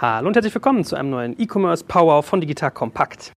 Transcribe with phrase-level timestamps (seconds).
[0.00, 3.32] Hallo und herzlich willkommen zu einem neuen E-Commerce Power von Digital Kompakt.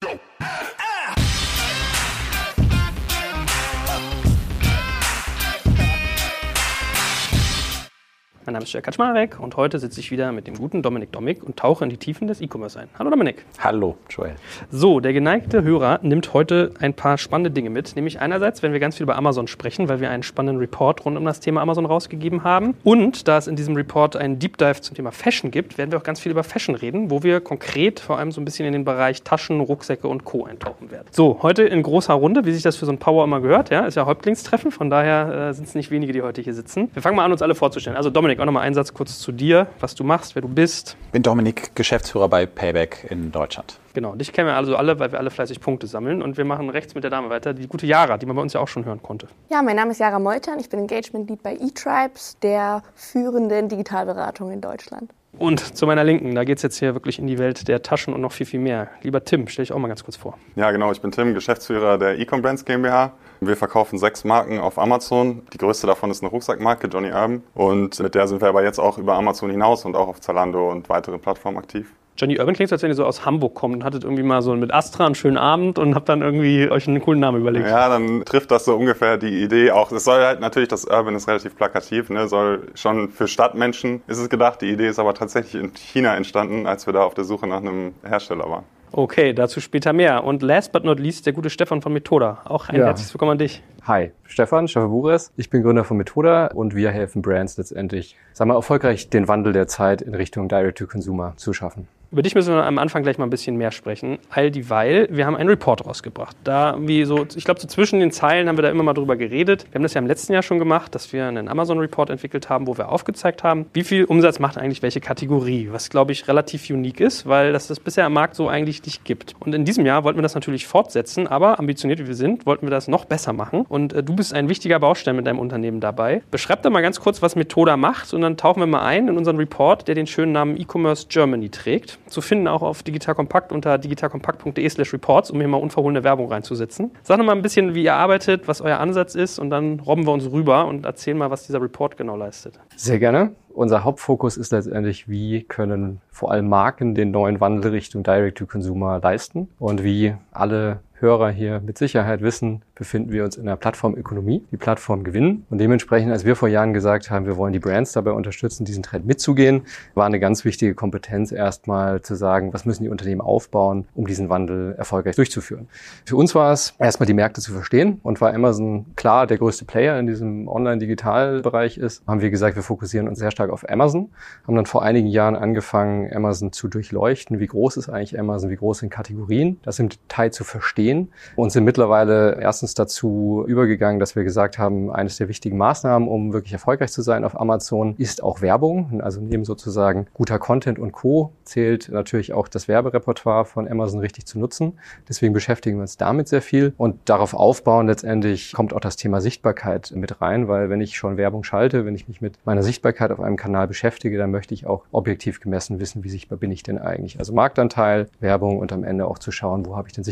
[8.46, 11.42] Mein Name ist Jörg Kaczmarek und heute sitze ich wieder mit dem guten Dominik Domik
[11.44, 12.90] und tauche in die Tiefen des E-Commerce ein.
[13.00, 13.46] Hallo Dominik.
[13.60, 14.36] Hallo Joel.
[14.70, 17.96] So, der geneigte Hörer nimmt heute ein paar spannende Dinge mit.
[17.96, 21.16] Nämlich einerseits, wenn wir ganz viel über Amazon sprechen, weil wir einen spannenden Report rund
[21.18, 22.76] um das Thema Amazon rausgegeben haben.
[22.84, 25.98] Und da es in diesem Report einen Deep Dive zum Thema Fashion gibt, werden wir
[26.00, 28.74] auch ganz viel über Fashion reden, wo wir konkret vor allem so ein bisschen in
[28.74, 30.44] den Bereich Taschen, Rucksäcke und Co.
[30.44, 31.08] eintauchen werden.
[31.12, 33.70] So, heute in großer Runde, wie sich das für so ein Power immer gehört.
[33.70, 36.90] Ja, ist ja Häuptlingstreffen, von daher äh, sind es nicht wenige, die heute hier sitzen.
[36.92, 37.96] Wir fangen mal an, uns alle vorzustellen.
[37.96, 40.98] Also Dominik, auch nochmal einen Satz kurz zu dir, was du machst, wer du bist.
[41.06, 43.80] Ich bin Dominik, Geschäftsführer bei Payback in Deutschland.
[43.94, 46.22] Genau, dich kennen wir also alle, weil wir alle fleißig Punkte sammeln.
[46.22, 48.54] Und wir machen rechts mit der Dame weiter, die gute Yara, die man bei uns
[48.54, 49.28] ja auch schon hören konnte.
[49.50, 54.52] Ja, mein Name ist Yara Meutern, ich bin Engagement Lead bei eTribes, der führenden Digitalberatung
[54.52, 55.12] in Deutschland.
[55.38, 58.14] Und zu meiner Linken, da geht es jetzt hier wirklich in die Welt der Taschen
[58.14, 58.90] und noch viel, viel mehr.
[59.02, 60.38] Lieber Tim, stell dich auch mal ganz kurz vor.
[60.56, 63.14] Ja, genau, ich bin Tim, Geschäftsführer der Ecom Brands GmbH.
[63.48, 65.44] Wir verkaufen sechs Marken auf Amazon.
[65.54, 67.44] Die größte davon ist eine Rucksackmarke, Johnny Urban.
[67.54, 70.72] Und mit der sind wir aber jetzt auch über Amazon hinaus und auch auf Zalando
[70.72, 71.92] und weitere Plattformen aktiv.
[72.16, 74.54] Johnny Urban klingt, als wenn ihr so aus Hamburg kommt und hattet irgendwie mal so
[74.56, 77.68] mit Astra einen schönen Abend und habt dann irgendwie euch einen coolen Namen überlegt.
[77.68, 79.92] Ja, dann trifft das so ungefähr die Idee auch.
[79.92, 84.20] Es soll halt natürlich, das Urban ist relativ plakativ, ne, soll schon für Stadtmenschen ist
[84.20, 84.62] es gedacht.
[84.62, 87.58] Die Idee ist aber tatsächlich in China entstanden, als wir da auf der Suche nach
[87.58, 88.66] einem Hersteller waren.
[88.96, 90.24] Okay, dazu später mehr.
[90.24, 92.42] Und last but not least, der gute Stefan von Methoda.
[92.46, 92.86] Auch ein ja.
[92.86, 93.64] herzliches Willkommen an dich.
[93.88, 95.32] Hi, Stefan, Stefan Bures.
[95.36, 99.52] Ich bin Gründer von Methoda und wir helfen Brands letztendlich, sagen wir, erfolgreich den Wandel
[99.52, 101.88] der Zeit in Richtung Direct-to-Consumer zu schaffen.
[102.14, 104.20] Über dich müssen wir am Anfang gleich mal ein bisschen mehr sprechen.
[104.30, 106.38] All dieweil, wir haben einen Report rausgebracht.
[106.44, 109.16] Da wie so, ich glaube, so zwischen den Zeilen haben wir da immer mal drüber
[109.16, 109.66] geredet.
[109.72, 112.68] Wir haben das ja im letzten Jahr schon gemacht, dass wir einen Amazon-Report entwickelt haben,
[112.68, 115.70] wo wir aufgezeigt haben, wie viel Umsatz macht eigentlich welche Kategorie.
[115.72, 119.06] Was, glaube ich, relativ unique ist, weil das das bisher am Markt so eigentlich nicht
[119.06, 119.34] gibt.
[119.40, 122.68] Und in diesem Jahr wollten wir das natürlich fortsetzen, aber ambitioniert wie wir sind, wollten
[122.68, 123.66] wir das noch besser machen.
[123.68, 126.22] Und äh, du bist ein wichtiger Baustein mit deinem Unternehmen dabei.
[126.30, 129.18] Beschreib da mal ganz kurz, was Methoda macht und dann tauchen wir mal ein in
[129.18, 133.52] unseren Report, der den schönen Namen E-Commerce Germany trägt zu finden auch auf Digital Kompakt
[133.52, 136.92] unter digitalkompakt.de slash reports, um hier mal unverhohlene Werbung reinzusetzen.
[137.02, 140.06] Sag noch mal ein bisschen, wie ihr arbeitet, was euer Ansatz ist und dann robben
[140.06, 142.60] wir uns rüber und erzählen mal, was dieser Report genau leistet.
[142.76, 143.32] Sehr gerne.
[143.54, 149.48] Unser Hauptfokus ist letztendlich, wie können vor allem Marken den neuen Wandel Richtung Direct-to-Consumer leisten
[149.60, 154.58] und wie alle Hörer hier mit Sicherheit wissen, befinden wir uns in einer Plattformökonomie, die
[154.58, 155.46] Plattform gewinnen.
[155.50, 158.84] Und dementsprechend, als wir vor Jahren gesagt haben, wir wollen die Brands dabei unterstützen, diesen
[158.84, 159.64] Trend mitzugehen,
[159.96, 164.30] war eine ganz wichtige Kompetenz erstmal zu sagen, was müssen die Unternehmen aufbauen, um diesen
[164.30, 165.68] Wandel erfolgreich durchzuführen.
[166.06, 168.00] Für uns war es erstmal die Märkte zu verstehen.
[168.02, 172.64] Und war Amazon klar der größte Player in diesem Online-Digital-Bereich ist, haben wir gesagt, wir
[172.64, 174.10] fokussieren uns sehr stark auf Amazon,
[174.48, 178.56] haben dann vor einigen Jahren angefangen, Amazon zu durchleuchten, wie groß ist eigentlich Amazon, wie
[178.56, 180.93] groß sind Kategorien, das im Detail zu verstehen
[181.36, 186.08] und sind mittlerweile erst erstens dazu übergegangen, dass wir gesagt haben, eines der wichtigen Maßnahmen,
[186.08, 189.02] um wirklich erfolgreich zu sein auf Amazon, ist auch Werbung.
[189.02, 191.32] Also neben sozusagen guter Content und Co.
[191.46, 194.80] zählt natürlich auch das Werberepertoire von Amazon richtig zu nutzen.
[195.10, 199.20] Deswegen beschäftigen wir uns damit sehr viel und darauf aufbauen letztendlich kommt auch das Thema
[199.20, 203.12] Sichtbarkeit mit rein, weil wenn ich schon Werbung schalte, wenn ich mich mit meiner Sichtbarkeit
[203.12, 206.62] auf einem Kanal beschäftige, dann möchte ich auch objektiv gemessen wissen, wie sichtbar bin ich
[206.62, 207.18] denn eigentlich.
[207.18, 210.04] Also Marktanteil, Werbung und am Ende auch zu schauen, wo habe ich denn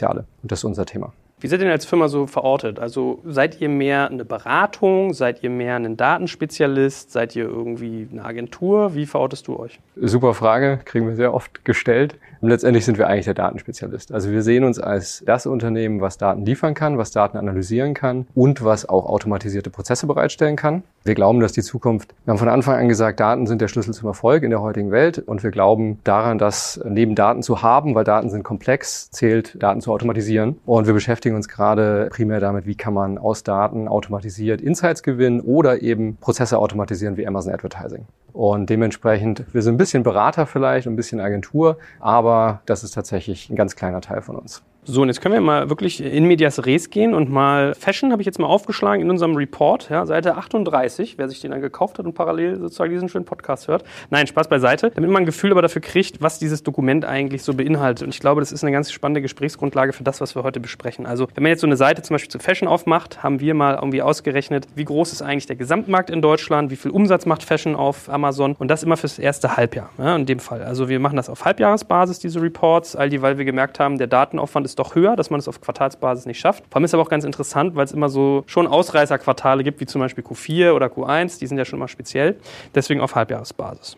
[0.00, 0.24] Sichtbarkeitspotenziale.
[0.42, 1.12] Und das ist unser Thema.
[1.42, 2.78] Wie seid ihr denn als Firma so verortet?
[2.78, 5.14] Also seid ihr mehr eine Beratung?
[5.14, 7.12] Seid ihr mehr ein Datenspezialist?
[7.12, 8.94] Seid ihr irgendwie eine Agentur?
[8.94, 9.80] Wie verortest du euch?
[9.96, 12.16] Super Frage, kriegen wir sehr oft gestellt.
[12.42, 14.12] Und letztendlich sind wir eigentlich der Datenspezialist.
[14.12, 18.26] Also wir sehen uns als das Unternehmen, was Daten liefern kann, was Daten analysieren kann
[18.34, 20.82] und was auch automatisierte Prozesse bereitstellen kann.
[21.02, 23.94] Wir glauben, dass die Zukunft, wir haben von Anfang an gesagt, Daten sind der Schlüssel
[23.94, 27.94] zum Erfolg in der heutigen Welt und wir glauben daran, dass neben Daten zu haben,
[27.94, 30.58] weil Daten sind komplex, zählt Daten zu automatisieren.
[30.66, 35.40] Und wir beschäftigen uns gerade primär damit, wie kann man aus Daten automatisiert Insights gewinnen
[35.40, 38.04] oder eben Prozesse automatisieren wie Amazon Advertising.
[38.34, 43.48] Und dementsprechend, wir sind ein bisschen Berater vielleicht, ein bisschen Agentur, aber das ist tatsächlich
[43.48, 44.62] ein ganz kleiner Teil von uns.
[44.84, 48.22] So, und jetzt können wir mal wirklich in Medias Res gehen und mal Fashion habe
[48.22, 51.98] ich jetzt mal aufgeschlagen in unserem Report, ja, Seite 38, wer sich den dann gekauft
[51.98, 53.84] hat und parallel sozusagen diesen schönen Podcast hört.
[54.08, 57.52] Nein, Spaß beiseite, damit man ein Gefühl aber dafür kriegt, was dieses Dokument eigentlich so
[57.52, 58.04] beinhaltet.
[58.04, 61.04] Und ich glaube, das ist eine ganz spannende Gesprächsgrundlage für das, was wir heute besprechen.
[61.04, 63.74] Also, wenn man jetzt so eine Seite zum Beispiel zu Fashion aufmacht, haben wir mal
[63.74, 67.76] irgendwie ausgerechnet, wie groß ist eigentlich der Gesamtmarkt in Deutschland, wie viel Umsatz macht Fashion
[67.76, 70.62] auf Amazon und das immer fürs erste Halbjahr, ja, in dem Fall.
[70.62, 74.06] Also, wir machen das auf Halbjahresbasis, diese Reports, all die, weil wir gemerkt haben, der
[74.06, 76.64] Datenaufwand ist doch höher, dass man es auf Quartalsbasis nicht schafft.
[76.68, 79.86] Vor allem ist aber auch ganz interessant, weil es immer so schon Ausreißerquartale gibt, wie
[79.86, 82.38] zum Beispiel Q4 oder Q1, die sind ja schon immer speziell.
[82.74, 83.96] Deswegen auf Halbjahresbasis.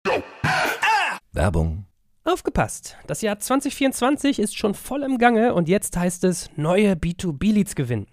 [1.32, 1.86] Werbung.
[2.24, 2.96] Aufgepasst!
[3.08, 8.06] Das Jahr 2024 ist schon voll im Gange und jetzt heißt es neue B2B-Leads gewinnen.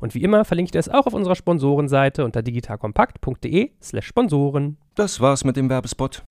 [0.00, 4.78] Und wie immer verlinke ich dir es auch auf unserer Sponsorenseite unter digitalkompakt.de slash Sponsoren.
[4.94, 6.24] Das war's mit dem Werbespot.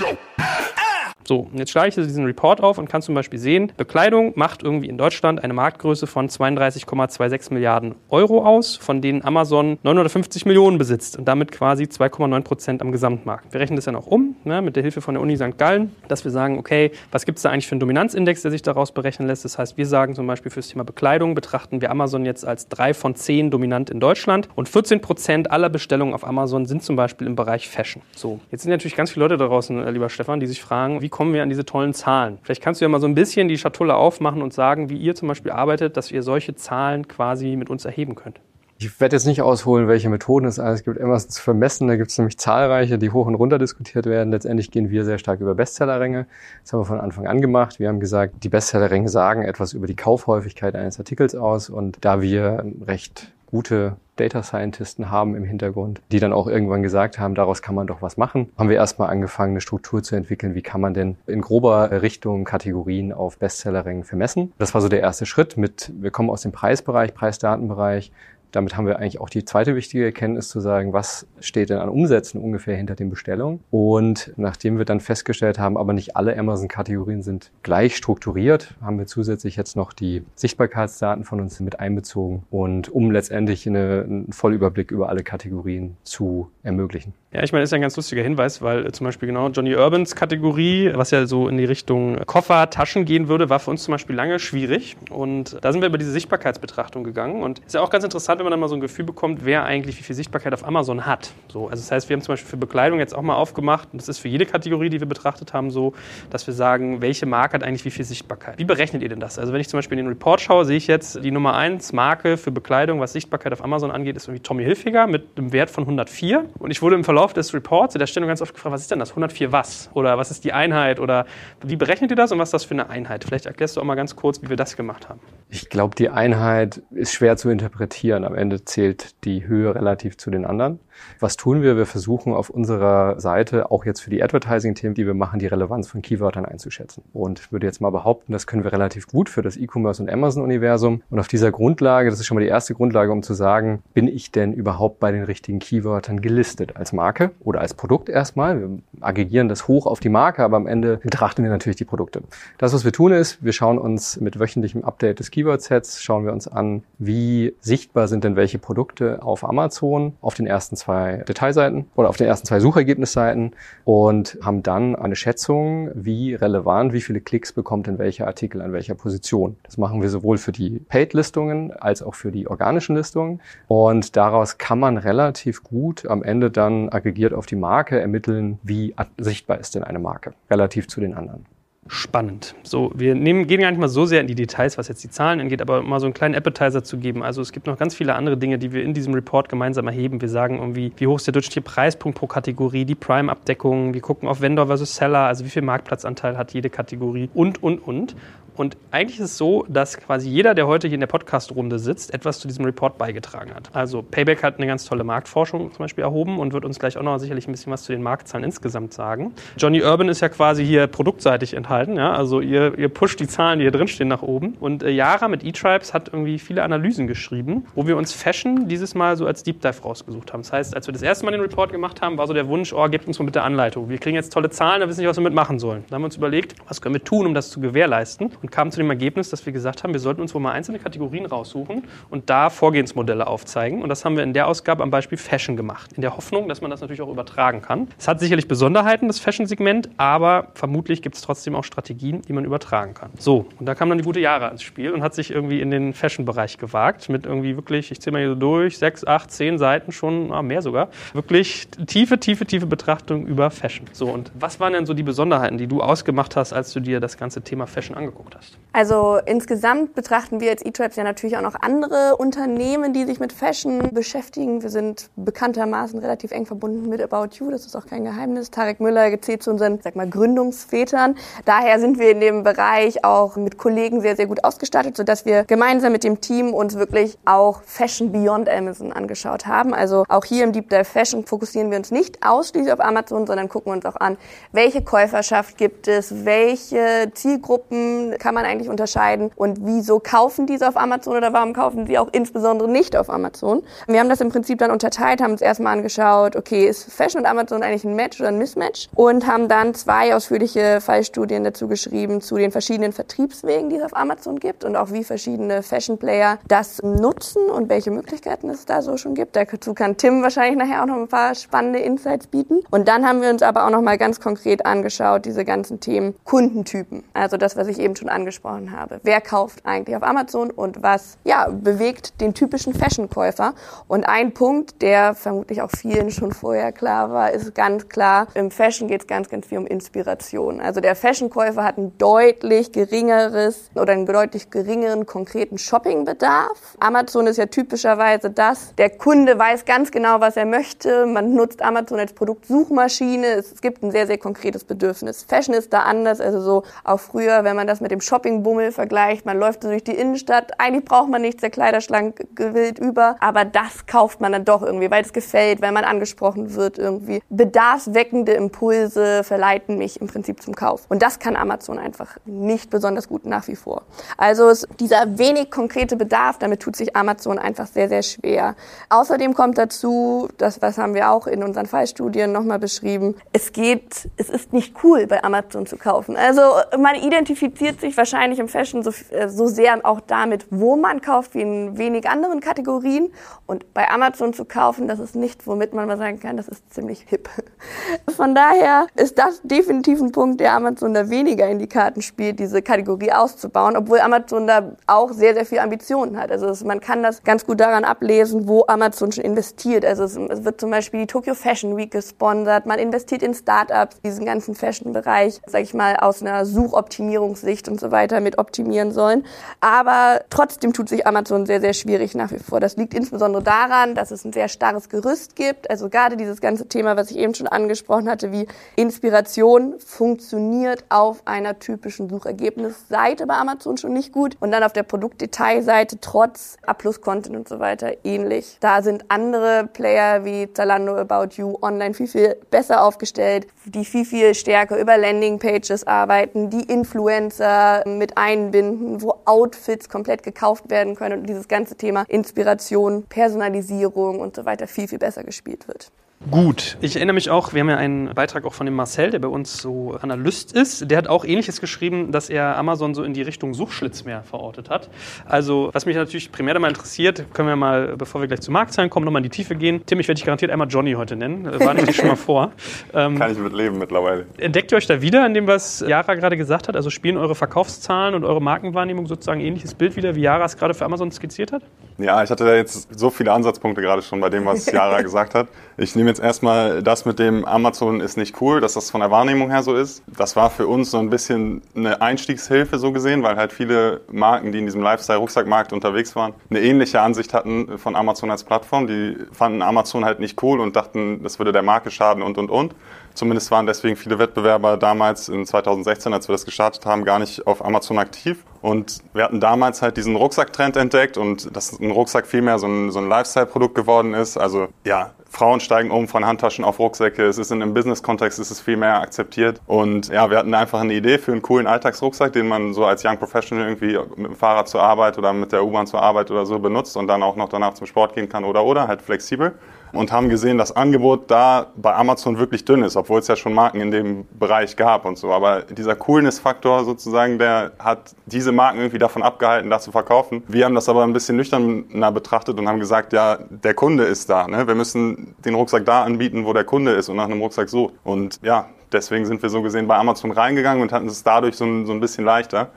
[1.29, 4.63] So, und jetzt schlage ich diesen Report auf und kann zum Beispiel sehen, Bekleidung macht
[4.63, 10.79] irgendwie in Deutschland eine Marktgröße von 32,26 Milliarden Euro aus, von denen Amazon 950 Millionen
[10.79, 13.53] besitzt und damit quasi 2,9 Prozent am Gesamtmarkt.
[13.53, 15.55] Wir rechnen das ja noch um, ne, mit der Hilfe von der Uni St.
[15.59, 18.63] Gallen, dass wir sagen, okay, was gibt es da eigentlich für einen Dominanzindex, der sich
[18.63, 19.45] daraus berechnen lässt?
[19.45, 22.69] Das heißt, wir sagen zum Beispiel für das Thema Bekleidung betrachten wir Amazon jetzt als
[22.69, 26.95] drei von zehn dominant in Deutschland und 14 Prozent aller Bestellungen auf Amazon sind zum
[26.95, 28.01] Beispiel im Bereich Fashion.
[28.15, 31.03] So, jetzt sind natürlich ganz viele Leute da draußen, äh, lieber Stefan, die sich fragen,
[31.03, 32.38] wie kommen wir an diese tollen Zahlen?
[32.44, 35.16] Vielleicht kannst du ja mal so ein bisschen die Schatulle aufmachen und sagen, wie ihr
[35.16, 38.39] zum Beispiel arbeitet, dass ihr solche Zahlen quasi mit uns erheben könnt.
[38.77, 41.89] Ich werde jetzt nicht ausholen, welche Methoden es alles gibt, immer zu vermessen.
[41.89, 44.31] Da gibt es nämlich zahlreiche, die hoch und runter diskutiert werden.
[44.31, 46.25] Letztendlich gehen wir sehr stark über Bestsellerränge.
[46.63, 47.81] Das haben wir von Anfang an gemacht.
[47.81, 51.69] Wir haben gesagt, die Bestsellerränge sagen etwas über die Kaufhäufigkeit eines Artikels aus.
[51.69, 57.19] Und da wir recht gute Data Scientisten haben im Hintergrund, die dann auch irgendwann gesagt
[57.19, 58.49] haben, daraus kann man doch was machen.
[58.57, 62.43] Haben wir erstmal angefangen, eine Struktur zu entwickeln, wie kann man denn in grober Richtung
[62.43, 64.51] Kategorien auf Bestsellerrängen vermessen.
[64.57, 68.11] Das war so der erste Schritt mit, wir kommen aus dem Preisbereich, Preisdatenbereich,
[68.51, 71.89] damit haben wir eigentlich auch die zweite wichtige Erkenntnis zu sagen, was steht denn an
[71.89, 73.59] Umsätzen ungefähr hinter den Bestellungen.
[73.71, 79.05] Und nachdem wir dann festgestellt haben, aber nicht alle Amazon-Kategorien sind gleich strukturiert, haben wir
[79.05, 84.91] zusätzlich jetzt noch die Sichtbarkeitsdaten von uns mit einbezogen und um letztendlich eine, einen Vollüberblick
[84.91, 87.13] über alle Kategorien zu ermöglichen.
[87.31, 89.49] Ja, ich meine, das ist ja ein ganz lustiger Hinweis, weil äh, zum Beispiel genau
[89.49, 93.69] Johnny Urbans Kategorie, was ja so in die Richtung Koffer, Taschen gehen würde, war für
[93.69, 94.97] uns zum Beispiel lange schwierig.
[95.11, 97.43] Und da sind wir über diese Sichtbarkeitsbetrachtung gegangen.
[97.43, 99.63] Und ist ja auch ganz interessant, wenn man dann mal so ein Gefühl bekommt, wer
[99.63, 101.31] eigentlich wie viel Sichtbarkeit auf Amazon hat.
[101.49, 104.01] So, also das heißt, wir haben zum Beispiel für Bekleidung jetzt auch mal aufgemacht, und
[104.01, 105.93] das ist für jede Kategorie, die wir betrachtet haben, so,
[106.31, 108.57] dass wir sagen, welche Marke hat eigentlich wie viel Sichtbarkeit.
[108.57, 109.37] Wie berechnet ihr denn das?
[109.37, 111.93] Also wenn ich zum Beispiel in den Report schaue, sehe ich jetzt die Nummer 1
[111.93, 115.69] Marke für Bekleidung, was Sichtbarkeit auf Amazon angeht, ist irgendwie Tommy Hilfiger mit einem Wert
[115.69, 116.45] von 104.
[116.57, 119.00] Und ich wurde im Verlauf des Reports der Stellung ganz oft gefragt, was ist denn
[119.00, 119.10] das?
[119.10, 119.89] 104 was?
[119.94, 121.00] Oder was ist die Einheit?
[121.00, 121.25] Oder
[121.63, 123.24] wie berechnet ihr das und was ist das für eine Einheit?
[123.24, 125.19] Vielleicht erklärst du auch mal ganz kurz, wie wir das gemacht haben.
[125.50, 128.24] Ich glaube, die Einheit ist schwer zu interpretieren.
[128.24, 130.80] Am Ende zählt die Höhe relativ zu den anderen.
[131.19, 131.77] Was tun wir?
[131.77, 135.88] Wir versuchen auf unserer Seite, auch jetzt für die Advertising-Themen, die wir machen, die Relevanz
[135.88, 137.04] von Keywörtern einzuschätzen.
[137.13, 140.10] Und ich würde jetzt mal behaupten, das können wir relativ gut für das E-Commerce und
[140.10, 141.01] Amazon-Universum.
[141.10, 144.07] Und auf dieser Grundlage, das ist schon mal die erste Grundlage, um zu sagen, bin
[144.07, 148.61] ich denn überhaupt bei den richtigen Keywörtern gelistet als Marke oder als Produkt erstmal?
[148.61, 148.69] Wir
[149.01, 152.21] aggregieren das hoch auf die Marke, aber am Ende betrachten wir natürlich die Produkte.
[152.59, 156.33] Das, was wir tun, ist, wir schauen uns mit wöchentlichem Update des Keyword-Sets, schauen wir
[156.33, 161.85] uns an, wie sichtbar sind denn welche Produkte auf Amazon auf den ersten zwei Detailseiten
[161.95, 163.54] oder auf den ersten zwei Suchergebnisseiten
[163.85, 168.71] und haben dann eine Schätzung, wie relevant, wie viele Klicks bekommt denn welcher Artikel an
[168.71, 169.57] welcher Position.
[169.63, 173.42] Das machen wir sowohl für die Paid-Listungen als auch für die organischen Listungen.
[173.68, 178.94] Und daraus kann man relativ gut am Ende dann aggregiert auf die Marke ermitteln, wie
[179.18, 181.45] sichtbar ist denn eine Marke relativ zu den anderen
[181.89, 182.56] spannend.
[182.63, 185.09] So, wir nehmen, gehen gar nicht mal so sehr in die Details, was jetzt die
[185.09, 187.23] Zahlen angeht, aber mal so einen kleinen Appetizer zu geben.
[187.23, 190.21] Also es gibt noch ganz viele andere Dinge, die wir in diesem Report gemeinsam erheben.
[190.21, 194.29] Wir sagen irgendwie, wie hoch ist der durchschnittliche Preispunkt pro Kategorie, die Prime-Abdeckung, wir gucken
[194.29, 198.15] auf Vendor versus Seller, also wie viel Marktplatzanteil hat jede Kategorie und, und, und.
[198.59, 202.13] Und eigentlich ist es so, dass quasi jeder, der heute hier in der Podcast-Runde sitzt,
[202.13, 203.69] etwas zu diesem Report beigetragen hat.
[203.71, 207.01] Also Payback hat eine ganz tolle Marktforschung zum Beispiel erhoben und wird uns gleich auch
[207.01, 209.33] noch sicherlich ein bisschen was zu den Marktzahlen insgesamt sagen.
[209.57, 211.95] Johnny Urban ist ja quasi hier produktseitig enthalten.
[211.95, 212.11] Ja?
[212.11, 214.57] Also ihr, ihr pusht die Zahlen, die hier drinstehen, nach oben.
[214.59, 218.94] Und äh, Yara mit eTribes hat irgendwie viele Analysen geschrieben, wo wir uns Fashion dieses
[218.94, 220.42] Mal so als Deep Dive rausgesucht haben.
[220.42, 222.73] Das heißt, als wir das erste Mal den Report gemacht haben, war so der Wunsch,
[222.73, 223.87] oh, gebt uns mal bitte Anleitung.
[223.87, 225.85] Wir kriegen jetzt tolle Zahlen, da wissen nicht, was wir mitmachen sollen.
[225.87, 228.31] Da haben wir uns überlegt, was können wir tun, um das zu gewährleisten.
[228.44, 230.53] Und und kamen zu dem Ergebnis, dass wir gesagt haben, wir sollten uns wohl mal
[230.53, 233.83] einzelne Kategorien raussuchen und da Vorgehensmodelle aufzeigen.
[233.83, 236.59] Und das haben wir in der Ausgabe am Beispiel Fashion gemacht, in der Hoffnung, dass
[236.59, 237.89] man das natürlich auch übertragen kann.
[237.99, 242.44] Es hat sicherlich Besonderheiten, das Fashion-Segment, aber vermutlich gibt es trotzdem auch Strategien, die man
[242.44, 243.11] übertragen kann.
[243.19, 245.69] So, und da kam dann die gute Jahre ins Spiel und hat sich irgendwie in
[245.69, 249.59] den Fashion-Bereich gewagt mit irgendwie wirklich, ich zähle mal hier so durch, sechs, acht, zehn
[249.59, 253.85] Seiten schon, ah, mehr sogar, wirklich tiefe, tiefe, tiefe Betrachtung über Fashion.
[253.91, 256.99] So, und was waren denn so die Besonderheiten, die du ausgemacht hast, als du dir
[256.99, 258.38] das ganze Thema Fashion angeguckt hast?
[258.71, 263.33] Also insgesamt betrachten wir als E-Tribes ja natürlich auch noch andere Unternehmen, die sich mit
[263.33, 264.61] Fashion beschäftigen.
[264.61, 268.51] Wir sind bekanntermaßen relativ eng verbunden mit About You, das ist auch kein Geheimnis.
[268.51, 271.15] Tarek Müller gezählt zu unseren, sag mal, Gründungsvätern.
[271.45, 275.45] Daher sind wir in dem Bereich auch mit Kollegen sehr, sehr gut ausgestattet, sodass wir
[275.45, 279.73] gemeinsam mit dem Team uns wirklich auch Fashion Beyond Amazon angeschaut haben.
[279.73, 283.49] Also auch hier im Deep Dive Fashion fokussieren wir uns nicht ausschließlich auf Amazon, sondern
[283.49, 284.15] gucken uns auch an,
[284.51, 290.78] welche Käuferschaft gibt es, welche Zielgruppen kann man eigentlich unterscheiden und wieso kaufen diese auf
[290.78, 293.64] Amazon oder warum kaufen sie auch insbesondere nicht auf Amazon.
[293.88, 297.28] Wir haben das im Prinzip dann unterteilt, haben uns erstmal angeschaut, okay, ist Fashion und
[297.28, 302.21] Amazon eigentlich ein Match oder ein Mismatch und haben dann zwei ausführliche Fallstudien dazu geschrieben
[302.21, 306.40] zu den verschiedenen Vertriebswegen, die es auf Amazon gibt und auch wie verschiedene Fashion Player
[306.47, 309.35] das nutzen und welche Möglichkeiten es da so schon gibt.
[309.35, 312.59] Dazu kann Tim wahrscheinlich nachher auch noch ein paar spannende Insights bieten.
[312.71, 316.16] Und dann haben wir uns aber auch noch mal ganz konkret angeschaut, diese ganzen Themen
[316.23, 317.04] Kundentypen.
[317.14, 318.99] Also das, was ich eben schon angesprochen habe.
[319.04, 323.54] Wer kauft eigentlich auf Amazon und was ja, bewegt den typischen Fashion-Käufer?
[323.87, 328.51] Und ein Punkt, der vermutlich auch vielen schon vorher klar war, ist ganz klar, im
[328.51, 330.61] Fashion geht es ganz, ganz viel um Inspiration.
[330.61, 336.78] Also der Fashion-Käufer hat ein deutlich geringeres oder einen deutlich geringeren konkreten Shoppingbedarf.
[336.80, 338.73] Amazon ist ja typischerweise das.
[338.75, 341.06] Der Kunde weiß ganz genau, was er möchte.
[341.06, 343.28] Man nutzt Amazon als Produktsuchmaschine.
[343.28, 345.23] Es gibt ein sehr, sehr konkretes Bedürfnis.
[345.23, 346.21] Fashion ist da anders.
[346.21, 349.83] Also so auch früher, wenn man das mit dem Shoppingbummel vergleicht, man läuft so durch
[349.83, 350.59] die Innenstadt.
[350.59, 353.15] Eigentlich braucht man nichts, der Kleiderschrank gewillt über.
[353.19, 357.21] Aber das kauft man dann doch irgendwie, weil es gefällt, weil man angesprochen wird irgendwie.
[357.29, 360.85] Bedarfsweckende Impulse verleiten mich im Prinzip zum Kauf.
[360.89, 363.83] Und das kann Amazon einfach nicht besonders gut nach wie vor.
[364.18, 368.56] Also dieser wenig konkrete Bedarf, damit tut sich Amazon einfach sehr, sehr schwer.
[368.89, 374.09] Außerdem kommt dazu, das was haben wir auch in unseren Fallstudien nochmal beschrieben, es geht,
[374.18, 376.15] es ist nicht cool bei Amazon zu kaufen.
[376.15, 376.41] Also
[376.77, 381.35] man identifiziert sich wahrscheinlich im Fashion so, äh, so sehr auch damit, wo man kauft,
[381.35, 383.11] wie in wenig anderen Kategorien.
[383.45, 386.73] Und bei Amazon zu kaufen, das ist nicht, womit man mal sagen kann, das ist
[386.73, 387.29] ziemlich hip.
[388.15, 392.39] Von daher ist das definitiv ein Punkt, der Amazon da weniger in die Karten spielt,
[392.39, 396.31] diese Kategorie auszubauen, obwohl Amazon da auch sehr, sehr viel Ambitionen hat.
[396.31, 399.85] Also man kann das ganz gut daran ablesen, wo Amazon schon investiert.
[399.85, 404.01] Also es, es wird zum Beispiel die Tokyo Fashion Week gesponsert, man investiert in Startups,
[404.01, 409.26] diesen ganzen Fashion-Bereich, sag ich mal, aus einer Suchoptimierungssicht und so weiter mit optimieren sollen.
[409.62, 412.59] Aber trotzdem tut sich Amazon sehr, sehr schwierig nach wie vor.
[412.59, 415.69] Das liegt insbesondere daran, dass es ein sehr starres Gerüst gibt.
[415.69, 421.21] Also gerade dieses ganze Thema, was ich eben schon angesprochen hatte, wie Inspiration funktioniert auf
[421.26, 427.36] einer typischen Suchergebnisseite bei Amazon schon nicht gut und dann auf der Produktdetailseite trotz A-Plus-Content
[427.36, 428.57] und so weiter ähnlich.
[428.59, 434.06] Da sind andere Player wie Zalando, About You online viel, viel besser aufgestellt, die viel,
[434.06, 441.19] viel stärker über Landingpages arbeiten, die Influencer mit einbinden, wo Outfits komplett gekauft werden können
[441.21, 445.92] und dieses ganze Thema Inspiration, Personalisierung und so weiter viel, viel besser gespielt wird.
[446.30, 449.19] Gut, ich erinnere mich auch, wir haben ja einen Beitrag auch von dem Marcel, der
[449.19, 450.92] bei uns so Analyst ist.
[450.92, 454.69] Der hat auch ähnliches geschrieben, dass er Amazon so in die Richtung Suchschlitz mehr verortet
[454.69, 454.90] hat.
[455.26, 458.90] Also, was mich natürlich primär mal interessiert, können wir mal, bevor wir gleich zu Marktzahlen
[458.90, 459.85] kommen, nochmal in die Tiefe gehen.
[459.85, 461.45] Tim, ich werde dich garantiert einmal Johnny heute nennen.
[461.57, 462.52] War nämlich schon mal vor.
[462.94, 464.26] Ähm, Kann ich mit leben mittlerweile.
[464.40, 466.76] Entdeckt ihr euch da wieder in dem, was Yara gerade gesagt hat?
[466.76, 470.73] Also spielen eure Verkaufszahlen und eure Markenwahrnehmung sozusagen ähnliches Bild wieder, wie Yara es gerade
[470.73, 471.64] für Amazon skizziert hat?
[471.97, 475.33] Ja, ich hatte da jetzt so viele Ansatzpunkte gerade schon bei dem, was Yara gesagt
[475.33, 475.47] hat.
[475.78, 479.11] Ich nehme jetzt erstmal das mit dem Amazon ist nicht cool, dass das von der
[479.11, 480.04] Wahrnehmung her so ist.
[480.07, 484.51] Das war für uns so ein bisschen eine Einstiegshilfe so gesehen, weil halt viele Marken,
[484.51, 488.87] die in diesem Lifestyle-Rucksackmarkt unterwegs waren, eine ähnliche Ansicht hatten von Amazon als Plattform.
[488.87, 492.49] Die fanden Amazon halt nicht cool und dachten, das würde der Marke schaden und, und,
[492.49, 492.75] und.
[493.13, 497.45] Zumindest waren deswegen viele Wettbewerber damals in 2016, als wir das gestartet haben, gar nicht
[497.47, 498.44] auf Amazon aktiv.
[498.61, 502.92] Und wir hatten damals halt diesen Rucksacktrend entdeckt und dass ein Rucksack vielmehr so ein,
[502.92, 504.37] so ein Lifestyle-Produkt geworden ist.
[504.37, 507.23] Also ja, Frauen steigen um von Handtaschen auf Rucksäcke.
[507.23, 509.61] Es ist in einem Business-Kontext ist es viel mehr akzeptiert.
[509.68, 513.06] Und ja, wir hatten einfach eine Idee für einen coolen Alltagsrucksack, den man so als
[513.06, 516.45] Young Professional irgendwie mit dem Fahrrad zur Arbeit oder mit der U-Bahn zur Arbeit oder
[516.45, 519.54] so benutzt und dann auch noch danach zum Sport gehen kann oder oder halt flexibel
[519.91, 523.54] und haben gesehen, dass Angebot da bei Amazon wirklich dünn ist, obwohl es ja schon
[523.54, 525.32] Marken in dem Bereich gab und so.
[525.32, 530.43] Aber dieser Coolness-Faktor sozusagen, der hat diese Marken irgendwie davon abgehalten, da zu verkaufen.
[530.47, 534.29] Wir haben das aber ein bisschen nüchterner betrachtet und haben gesagt, ja, der Kunde ist
[534.29, 534.47] da.
[534.47, 534.67] Ne?
[534.67, 537.93] Wir müssen den Rucksack da anbieten, wo der Kunde ist und nach einem Rucksack sucht.
[538.03, 541.65] Und ja, deswegen sind wir so gesehen bei Amazon reingegangen und hatten es dadurch so
[541.65, 542.69] ein, so ein bisschen leichter.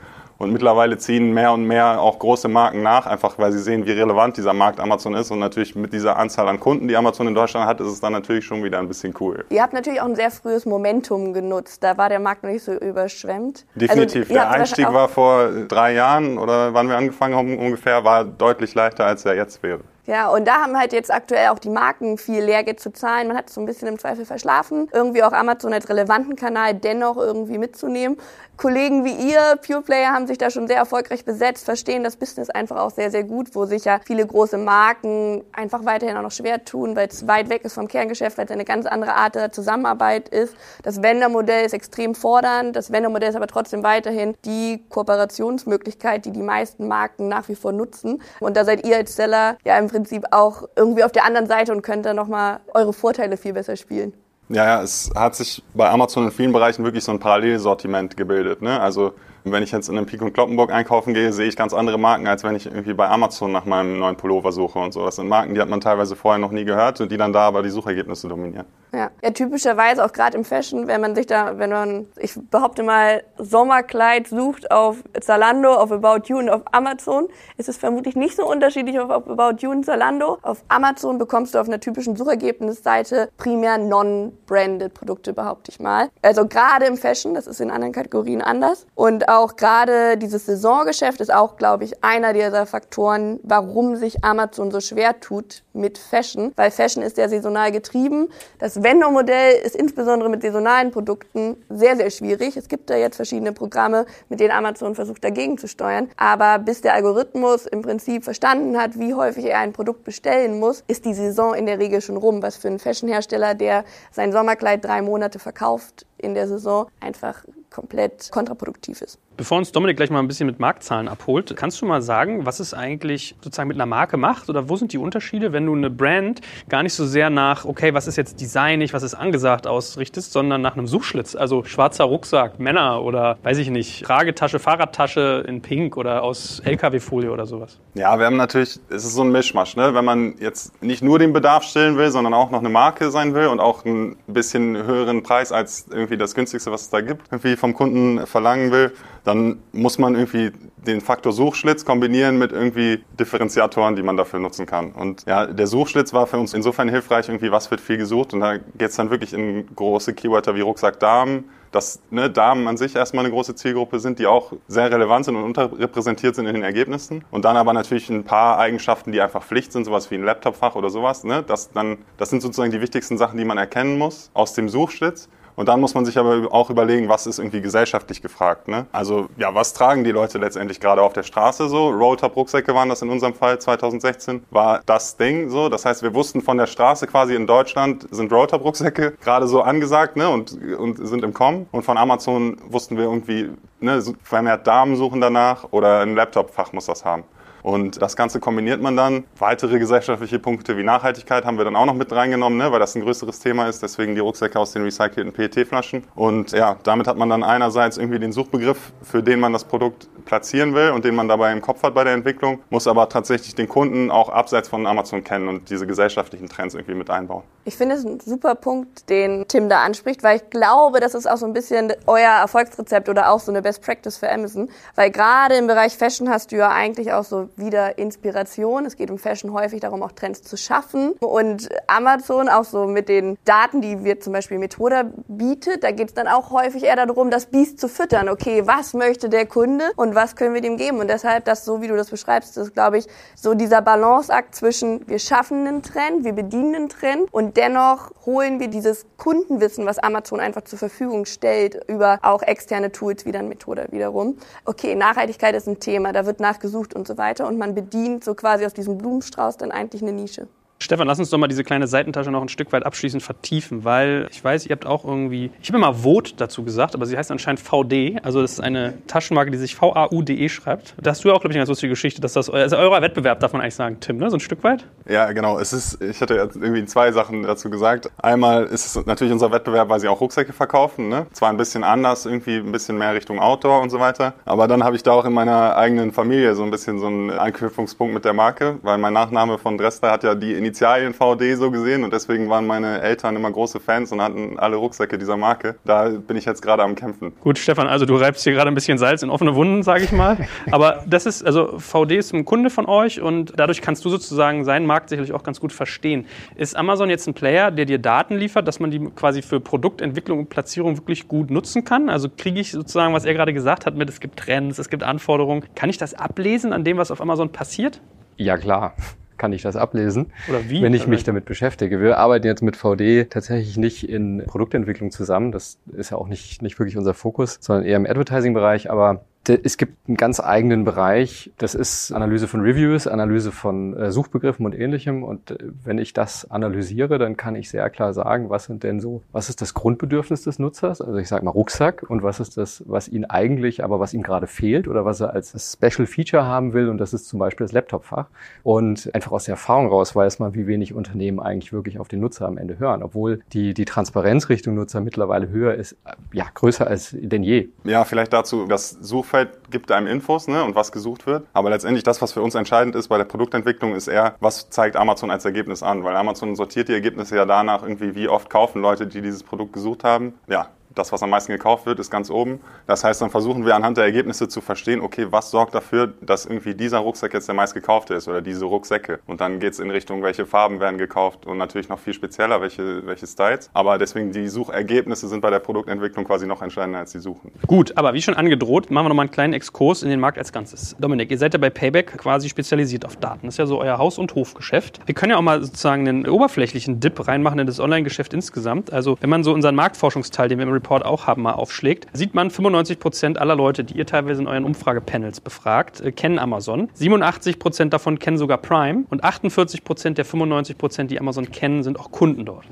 [0.43, 3.93] Und mittlerweile ziehen mehr und mehr auch große Marken nach, einfach weil sie sehen, wie
[3.93, 5.31] relevant dieser Markt Amazon ist.
[5.31, 8.13] Und natürlich mit dieser Anzahl an Kunden, die Amazon in Deutschland hat, ist es dann
[8.13, 9.45] natürlich schon wieder ein bisschen cool.
[9.51, 11.85] Ihr habt natürlich auch ein sehr frühes Momentum genutzt.
[11.85, 13.65] Da war der Markt noch nicht so überschwemmt.
[13.77, 14.23] Definitiv.
[14.23, 18.75] Also, der Einstieg war vor drei Jahren oder wann wir angefangen haben ungefähr, war deutlich
[18.75, 19.81] leichter, als er jetzt wäre.
[20.05, 23.29] Ja, und da haben halt jetzt aktuell auch die Marken viel Lehrgeld zu zahlen.
[23.29, 26.75] Man hat es so ein bisschen im Zweifel verschlafen, irgendwie auch Amazon als relevanten Kanal
[26.75, 28.19] dennoch irgendwie mitzunehmen.
[28.57, 32.51] Kollegen wie ihr, Pure Player, haben sich da schon sehr erfolgreich besetzt, verstehen das Business
[32.51, 36.33] einfach auch sehr, sehr gut, wo sich ja viele große Marken einfach weiterhin auch noch
[36.33, 39.37] schwer tun, weil es weit weg ist vom Kerngeschäft, weil es eine ganz andere Art
[39.37, 40.55] der Zusammenarbeit ist.
[40.83, 46.43] Das Vendor-Modell ist extrem fordernd, das Vendor-Modell ist aber trotzdem weiterhin die Kooperationsmöglichkeit, die die
[46.43, 48.23] meisten Marken nach wie vor nutzen.
[48.39, 51.73] Und da seid ihr als Seller ja im Prinzip auch irgendwie auf der anderen Seite
[51.73, 54.15] und könnt dann nochmal eure Vorteile viel besser spielen.
[54.49, 58.61] Ja, ja, es hat sich bei Amazon in vielen Bereichen wirklich so ein Parallelsortiment gebildet.
[58.63, 58.81] Ne?
[58.81, 61.99] Also wenn ich jetzt in einem Pik und Kloppenburg einkaufen gehe, sehe ich ganz andere
[61.99, 65.05] Marken, als wenn ich irgendwie bei Amazon nach meinem neuen Pullover suche und so.
[65.05, 67.49] Das sind Marken, die hat man teilweise vorher noch nie gehört und die dann da
[67.49, 68.67] aber die Suchergebnisse dominieren.
[68.93, 72.83] Ja, ja typischerweise auch gerade im Fashion, wenn man sich da, wenn man, ich behaupte
[72.83, 78.37] mal, Sommerkleid sucht auf Zalando, auf About You und auf Amazon, ist es vermutlich nicht
[78.37, 80.39] so unterschiedlich auf About You und Zalando.
[80.43, 86.11] Auf Amazon bekommst du auf einer typischen Suchergebnisseite primär non-branded Produkte, behaupte ich mal.
[86.21, 88.87] Also gerade im Fashion, das ist in anderen Kategorien anders.
[88.95, 94.71] Und auch gerade dieses Saisongeschäft ist auch, glaube ich, einer dieser Faktoren, warum sich Amazon
[94.71, 98.29] so schwer tut mit Fashion, weil Fashion ist ja saisonal getrieben.
[98.59, 102.57] Das Vendor-Modell ist insbesondere mit saisonalen Produkten sehr, sehr schwierig.
[102.57, 106.11] Es gibt da jetzt verschiedene Programme, mit denen Amazon versucht dagegen zu steuern.
[106.17, 110.85] Aber bis der Algorithmus im Prinzip verstanden hat, wie häufig er ein Produkt bestellen muss,
[110.89, 114.85] ist die Saison in der Regel schon rum, was für einen Fashionhersteller, der sein Sommerkleid
[114.85, 119.19] drei Monate verkauft, in der Saison einfach komplett kontraproduktiv ist.
[119.43, 122.61] Bevor uns Dominik gleich mal ein bisschen mit Marktzahlen abholt, kannst du mal sagen, was
[122.61, 125.91] es eigentlich sozusagen mit einer Marke macht oder wo sind die Unterschiede, wenn du eine
[125.91, 130.31] Brand gar nicht so sehr nach, okay, was ist jetzt designig, was ist angesagt ausrichtest,
[130.31, 135.61] sondern nach einem Suchschlitz, also schwarzer Rucksack, Männer oder weiß ich nicht, Tragetasche, Fahrradtasche in
[135.61, 137.81] Pink oder aus LKW-Folie oder sowas?
[137.95, 139.93] Ja, wir haben natürlich, es ist so ein Mischmasch, ne?
[139.93, 143.35] wenn man jetzt nicht nur den Bedarf stillen will, sondern auch noch eine Marke sein
[143.35, 147.27] will und auch ein bisschen höheren Preis als irgendwie das günstigste, was es da gibt,
[147.33, 148.93] irgendwie vom Kunden verlangen will
[149.25, 149.32] dann
[149.73, 150.53] muss man irgendwie
[150.87, 154.93] den Faktor Suchschlitz kombinieren mit irgendwie Differenziatoren, die man dafür nutzen kann.
[154.93, 158.35] Und ja, der Suchschlitz war für uns insofern hilfreich, irgendwie was wird viel gesucht.
[158.35, 162.67] Und da geht es dann wirklich in große Keywörter wie Rucksack Damen, dass ne, Damen
[162.69, 166.47] an sich erstmal eine große Zielgruppe sind, die auch sehr relevant sind und unterrepräsentiert sind
[166.47, 167.25] in den Ergebnissen.
[167.31, 170.75] Und dann aber natürlich ein paar Eigenschaften, die einfach Pflicht sind, sowas wie ein Laptopfach
[170.75, 171.25] oder sowas.
[171.25, 171.43] Ne?
[171.47, 175.29] Das, dann, das sind sozusagen die wichtigsten Sachen, die man erkennen muss aus dem Suchschlitz.
[175.57, 178.69] Und dann muss man sich aber auch überlegen, was ist irgendwie gesellschaftlich gefragt.
[178.69, 178.87] Ne?
[178.93, 181.91] Also ja, was tragen die Leute letztendlich gerade auf der Straße so?
[181.91, 185.69] Rolltop-Rucksäcke waren das in unserem Fall 2016, war das Ding so.
[185.69, 190.17] Das heißt, wir wussten von der Straße quasi in Deutschland sind Rolltop-Rucksäcke gerade so angesagt
[190.17, 190.29] ne?
[190.29, 191.67] und, und sind im Kommen.
[191.73, 196.87] Und von Amazon wussten wir irgendwie, ne, vermehrt Damen suchen danach oder ein Laptop-Fach muss
[196.87, 197.25] das haben.
[197.63, 199.25] Und das Ganze kombiniert man dann.
[199.39, 202.95] Weitere gesellschaftliche Punkte wie Nachhaltigkeit haben wir dann auch noch mit reingenommen, ne, weil das
[202.95, 203.83] ein größeres Thema ist.
[203.83, 206.05] Deswegen die Rucksäcke aus den recycelten PET-Flaschen.
[206.15, 210.09] Und ja, damit hat man dann einerseits irgendwie den Suchbegriff, für den man das Produkt
[210.25, 213.55] platzieren will und den man dabei im Kopf hat bei der Entwicklung, muss aber tatsächlich
[213.55, 217.43] den Kunden auch abseits von Amazon kennen und diese gesellschaftlichen Trends irgendwie mit einbauen.
[217.65, 221.27] Ich finde es ein super Punkt, den Tim da anspricht, weil ich glaube, das ist
[221.27, 225.11] auch so ein bisschen euer Erfolgsrezept oder auch so eine Best Practice für Amazon, weil
[225.11, 228.85] gerade im Bereich Fashion hast du ja eigentlich auch so wieder Inspiration.
[228.85, 231.13] Es geht um Fashion häufig darum, auch Trends zu schaffen.
[231.21, 236.09] Und Amazon auch so mit den Daten, die wir zum Beispiel Methoda bietet, da geht
[236.09, 238.29] es dann auch häufig eher darum, das Biest zu füttern.
[238.29, 240.99] Okay, was möchte der Kunde und was können wir dem geben?
[240.99, 245.07] Und deshalb, das so wie du das beschreibst, ist, glaube ich, so dieser Balanceakt zwischen
[245.09, 249.99] wir schaffen einen Trend, wir bedienen einen Trend und dennoch holen wir dieses Kundenwissen, was
[249.99, 254.39] Amazon einfach zur Verfügung stellt, über auch externe Tools wie dann Methode wiederum.
[254.65, 258.35] Okay, Nachhaltigkeit ist ein Thema, da wird nachgesucht und so weiter und man bedient so
[258.35, 260.49] quasi aus diesem Blumenstrauß dann eigentlich eine Nische.
[260.83, 264.27] Stefan, lass uns doch mal diese kleine Seitentasche noch ein Stück weit abschließend vertiefen, weil
[264.31, 267.31] ich weiß, ihr habt auch irgendwie, ich habe immer Vote dazu gesagt, aber sie heißt
[267.31, 270.95] anscheinend VD, also das ist eine Taschenmarke, die sich V-A-U-D-E schreibt.
[271.01, 273.01] Da hast du auch, glaube ich, eine ganz lustige Geschichte, dass das euer, also euer
[273.01, 274.29] Wettbewerb, darf man eigentlich sagen, Tim, ne?
[274.29, 274.85] so ein Stück weit?
[275.09, 275.59] Ja, genau.
[275.59, 278.11] Es ist, ich hatte irgendwie zwei Sachen dazu gesagt.
[278.21, 281.27] Einmal ist es natürlich unser Wettbewerb, weil sie auch Rucksäcke verkaufen, ne?
[281.33, 284.83] zwar ein bisschen anders, irgendwie ein bisschen mehr Richtung Outdoor und so weiter, aber dann
[284.83, 288.25] habe ich da auch in meiner eigenen Familie so ein bisschen so einen Anknüpfungspunkt mit
[288.25, 292.15] der Marke, weil mein Nachname von Dresda hat ja die Initialien VD so gesehen und
[292.15, 295.75] deswegen waren meine Eltern immer große Fans und hatten alle Rucksäcke dieser Marke.
[295.85, 297.35] Da bin ich jetzt gerade am Kämpfen.
[297.41, 300.13] Gut, Stefan, also du reibst hier gerade ein bisschen Salz in offene Wunden, sage ich
[300.13, 300.49] mal.
[300.71, 304.65] Aber das ist, also VD ist ein Kunde von euch und dadurch kannst du sozusagen
[304.65, 306.25] seinen Markt sicherlich auch ganz gut verstehen.
[306.57, 310.39] Ist Amazon jetzt ein Player, der dir Daten liefert, dass man die quasi für Produktentwicklung
[310.39, 312.09] und Platzierung wirklich gut nutzen kann?
[312.09, 315.03] Also kriege ich sozusagen, was er gerade gesagt hat, mit es gibt Trends, es gibt
[315.03, 315.67] Anforderungen.
[315.75, 318.01] Kann ich das ablesen an dem, was auf Amazon passiert?
[318.39, 318.95] Ja, klar
[319.43, 320.31] kann ich das ablesen,
[320.69, 320.83] wie?
[320.83, 322.01] wenn ich mich damit beschäftige.
[322.01, 325.51] Wir arbeiten jetzt mit VD tatsächlich nicht in Produktentwicklung zusammen.
[325.51, 328.89] Das ist ja auch nicht, nicht wirklich unser Fokus, sondern eher im Advertising-Bereich.
[328.89, 331.51] Aber es gibt einen ganz eigenen Bereich.
[331.59, 335.25] Das ist Analyse von Reviews, Analyse von äh, Suchbegriffen und ähnlichem.
[335.25, 339.01] Und äh, wenn ich das analysiere, dann kann ich sehr klar sagen, was sind denn
[339.01, 341.01] so, was ist das Grundbedürfnis des Nutzers?
[341.01, 344.23] Also ich sage mal Rucksack und was ist das, was ihn eigentlich, aber was ihm
[344.23, 346.89] gerade fehlt oder was er als Special Feature haben will.
[346.89, 348.29] Und das ist zum Beispiel das Laptopfach.
[348.63, 352.21] Und einfach aus der Erfahrung raus weiß man, wie wenig Unternehmen eigentlich wirklich auf den
[352.21, 355.97] Nutzer am Ende hören, obwohl die, die Transparenz Richtung Nutzer mittlerweile höher ist,
[356.33, 357.69] ja, größer als denn je.
[357.83, 361.47] Ja, vielleicht dazu, das Such Suchfeld gibt einem Infos ne, und was gesucht wird.
[361.55, 364.97] Aber letztendlich das, was für uns entscheidend ist bei der Produktentwicklung, ist eher, was zeigt
[364.97, 366.05] Amazon als Ergebnis an.
[366.05, 369.73] Weil Amazon sortiert die Ergebnisse ja danach irgendwie, wie oft kaufen Leute, die dieses Produkt
[369.73, 370.35] gesucht haben.
[370.49, 372.61] Ja, das, was am meisten gekauft wird, ist ganz oben.
[372.87, 376.47] Das heißt, dann versuchen wir anhand der Ergebnisse zu verstehen, okay, was sorgt dafür, dass
[376.47, 379.21] irgendwie dieser Rucksack jetzt der meistgekaufte ist oder diese Rucksäcke.
[379.27, 382.61] Und dann geht es in Richtung, welche Farben werden gekauft und natürlich noch viel spezieller,
[382.61, 383.71] welche, welche Styles.
[383.73, 387.53] Aber deswegen die Suchergebnisse sind bei der Produktentwicklung quasi noch entscheidender als die Suchen.
[387.67, 390.53] Gut, aber wie schon angedroht, machen wir nochmal einen kleinen Exkurs in den Markt als
[390.53, 390.97] Ganzes.
[390.99, 393.47] Dominik, ihr seid ja bei Payback quasi spezialisiert auf Daten.
[393.47, 395.01] Das ist ja so euer Haus- und Hofgeschäft.
[395.07, 398.93] Wir können ja auch mal sozusagen einen oberflächlichen Dip reinmachen in das Online-Geschäft insgesamt.
[398.93, 402.35] Also wenn man so unseren Marktforschungsteil, den wir im Report auch haben, mal aufschlägt, sieht
[402.35, 406.89] man 95 Prozent aller Leute, die ihr teilweise in euren Umfragepanels befragt, äh, kennen Amazon.
[406.95, 411.85] 87 Prozent davon kennen sogar Prime und 48 Prozent der 95 Prozent, die Amazon kennen,
[411.85, 412.65] sind auch Kunden dort.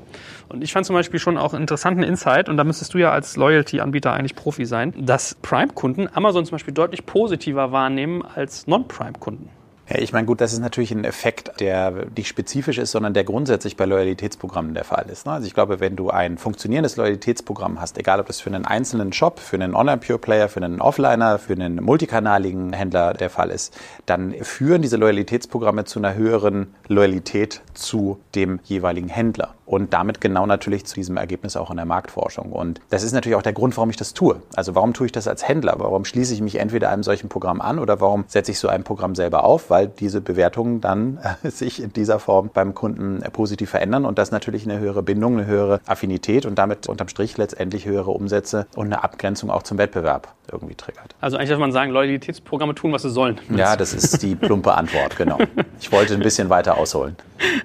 [0.48, 3.12] Und ich fand zum Beispiel schon auch einen interessanten Insight, und da müsstest du ja
[3.12, 9.59] als Loyalty-Anbieter eigentlich Profi sein, dass Prime-Kunden Amazon zum Beispiel deutlich positiver wahrnehmen als Non-Prime-Kunden.
[9.90, 13.24] Ja, ich meine, gut, das ist natürlich ein Effekt, der nicht spezifisch ist, sondern der
[13.24, 15.26] grundsätzlich bei Loyalitätsprogrammen der Fall ist.
[15.26, 15.32] Ne?
[15.32, 19.12] Also ich glaube, wenn du ein funktionierendes Loyalitätsprogramm hast, egal ob das für einen einzelnen
[19.12, 23.76] Shop, für einen Online-Pure-Player, für einen Offliner, für einen multikanaligen Händler der Fall ist,
[24.06, 30.46] dann führen diese Loyalitätsprogramme zu einer höheren Loyalität zu dem jeweiligen Händler und damit genau
[30.46, 32.50] natürlich zu diesem Ergebnis auch in der Marktforschung.
[32.50, 34.42] Und das ist natürlich auch der Grund, warum ich das tue.
[34.56, 35.76] Also warum tue ich das als Händler?
[35.78, 38.82] Warum schließe ich mich entweder einem solchen Programm an oder warum setze ich so ein
[38.82, 39.70] Programm selber auf?
[39.70, 44.18] Weil diese Bewertungen dann äh, sich in dieser Form beim Kunden äh, positiv verändern und
[44.18, 48.66] das natürlich eine höhere Bindung, eine höhere Affinität und damit unterm Strich letztendlich höhere Umsätze
[48.74, 51.14] und eine Abgrenzung auch zum Wettbewerb irgendwie triggert.
[51.20, 53.40] Also eigentlich darf man sagen, Loyalitätsprogramme tun, was sie sollen.
[53.54, 55.38] Ja, das ist die plumpe Antwort, genau.
[55.80, 57.16] Ich wollte ein bisschen weiter ausholen.